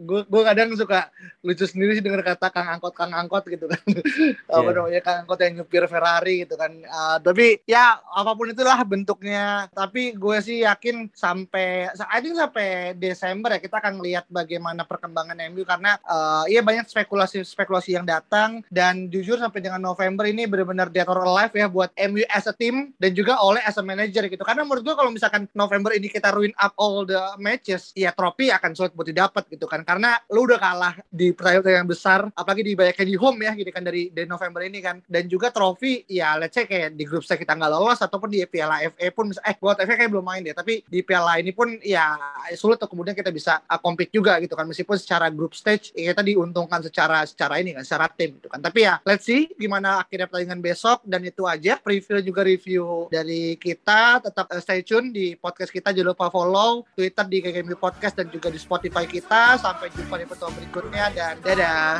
gue 0.00 0.20
gue 0.26 0.42
kadang 0.42 0.74
suka 0.76 1.08
lucu 1.40 1.64
sendiri 1.64 1.96
sih 1.96 2.04
dengar 2.04 2.26
kata 2.26 2.50
Kang 2.50 2.68
Angkot, 2.76 2.94
Kang 2.98 3.14
Angkot 3.14 3.46
gitu 3.46 3.70
kan. 3.70 3.82
Yeah. 3.86 4.58
Apa 4.58 4.70
namanya 4.74 5.00
Kang 5.02 5.18
Angkot 5.24 5.38
yang 5.38 5.62
nyupir 5.62 5.86
Ferrari 5.86 6.42
gitu 6.44 6.58
kan. 6.58 6.72
Uh, 6.82 7.16
tapi 7.22 7.62
ya 7.64 8.02
apa 8.02 8.30
pun 8.34 8.50
itulah 8.50 8.78
bentuknya. 8.82 9.70
Tapi 9.70 10.18
gue 10.18 10.36
sih 10.42 10.66
yakin 10.66 11.10
sampai, 11.14 11.88
I 11.94 12.18
think 12.18 12.36
sampai 12.36 12.98
Desember 12.98 13.54
ya 13.54 13.60
kita 13.62 13.78
akan 13.78 14.02
lihat 14.02 14.26
bagaimana 14.26 14.82
perkembangan 14.82 15.38
MU 15.54 15.62
karena 15.62 15.96
uh, 16.04 16.44
iya 16.50 16.60
banyak 16.60 16.90
spekulasi-spekulasi 16.90 17.94
yang 17.94 18.06
datang 18.06 18.66
dan 18.68 19.06
jujur 19.06 19.38
sampai 19.38 19.62
dengan 19.62 19.78
November 19.78 20.26
ini 20.26 20.44
benar-benar 20.44 20.90
dead 20.90 21.06
or 21.06 21.22
alive 21.22 21.54
ya 21.54 21.70
buat 21.70 21.94
MU 22.10 22.26
as 22.26 22.50
a 22.50 22.54
team 22.54 22.90
dan 22.98 23.14
juga 23.14 23.38
oleh 23.38 23.59
as 23.64 23.76
a 23.78 23.84
manager 23.84 24.24
gitu. 24.26 24.42
Karena 24.42 24.62
menurut 24.64 24.82
gue 24.82 24.94
kalau 24.96 25.10
misalkan 25.12 25.46
November 25.56 25.92
ini 25.96 26.08
kita 26.08 26.32
ruin 26.32 26.54
up 26.56 26.72
all 26.76 27.04
the 27.04 27.20
matches, 27.40 27.94
ya 27.96 28.12
trofi 28.12 28.50
akan 28.52 28.72
sulit 28.72 28.92
buat 28.92 29.08
didapat 29.08 29.46
gitu 29.50 29.66
kan. 29.68 29.82
Karena 29.82 30.18
lu 30.32 30.44
udah 30.46 30.58
kalah 30.60 30.94
di 31.08 31.32
pertandingan 31.34 31.84
yang 31.84 31.90
besar, 31.90 32.28
apalagi 32.32 32.62
di 32.62 32.72
banyak 32.76 32.96
di 33.02 33.16
home 33.16 33.44
ya 33.44 33.52
gitu 33.56 33.70
kan 33.72 33.82
dari 33.82 34.12
dari 34.12 34.26
November 34.28 34.64
ini 34.64 34.78
kan. 34.80 35.02
Dan 35.06 35.26
juga 35.26 35.50
trofi 35.50 36.04
ya 36.06 36.36
let's 36.36 36.54
say 36.54 36.64
kayak 36.64 36.94
di 36.94 37.04
grup 37.08 37.24
stage 37.24 37.42
kita 37.42 37.56
nggak 37.56 37.70
lolos 37.70 38.00
ataupun 38.00 38.28
di 38.30 38.44
Piala 38.46 38.84
FA 38.92 39.06
pun 39.10 39.32
eh 39.32 39.56
buat 39.58 39.76
FA 39.80 39.94
kayak 39.96 40.10
belum 40.10 40.26
main 40.26 40.42
deh, 40.44 40.54
tapi 40.54 40.84
di 40.86 41.00
Piala 41.02 41.40
ini 41.40 41.50
pun 41.54 41.76
ya 41.80 42.16
sulit 42.54 42.76
tuh 42.76 42.90
kemudian 42.90 43.16
kita 43.16 43.32
bisa 43.32 43.62
uh, 43.64 43.80
compete 43.80 44.12
juga 44.14 44.38
gitu 44.42 44.54
kan. 44.54 44.66
Meskipun 44.68 44.96
secara 44.98 45.26
grup 45.32 45.56
stage 45.56 45.92
ya 45.96 46.12
kita 46.12 46.22
diuntungkan 46.22 46.84
secara 46.84 47.24
secara 47.24 47.58
ini 47.58 47.74
kan, 47.74 47.82
secara 47.82 48.06
tim 48.12 48.38
gitu 48.38 48.48
kan. 48.50 48.60
Tapi 48.62 48.78
ya 48.86 49.02
let's 49.02 49.26
see 49.26 49.50
gimana 49.58 50.02
akhirnya 50.02 50.26
pertandingan 50.30 50.62
besok 50.62 51.02
dan 51.04 51.24
itu 51.24 51.42
aja 51.48 51.78
preview 51.80 52.22
juga 52.22 52.46
review 52.46 53.10
dari 53.10 53.49
kita. 53.56 54.20
Tetap 54.20 54.46
uh, 54.52 54.60
stay 54.60 54.84
tune 54.84 55.10
di 55.10 55.34
podcast 55.34 55.72
kita. 55.72 55.90
Jangan 55.90 56.12
lupa 56.12 56.28
follow 56.28 56.84
Twitter 56.94 57.24
di 57.26 57.38
KKMB 57.40 57.74
Podcast 57.80 58.14
dan 58.20 58.28
juga 58.28 58.52
di 58.52 58.60
Spotify 58.60 59.08
kita. 59.08 59.58
Sampai 59.58 59.88
jumpa 59.90 60.14
di 60.20 60.26
pertemuan 60.28 60.54
berikutnya 60.60 61.04
dan 61.14 61.34
dadah. 61.42 61.98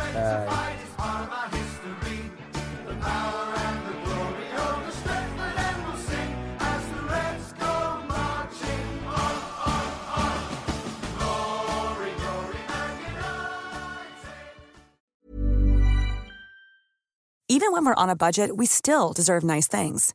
Even 17.51 17.73
when 17.73 17.85
we're 17.85 17.95
on 17.95 18.09
a 18.09 18.15
budget, 18.15 18.57
we 18.57 18.65
still 18.65 19.13
deserve 19.13 19.43
nice 19.43 19.67
things. 19.67 20.15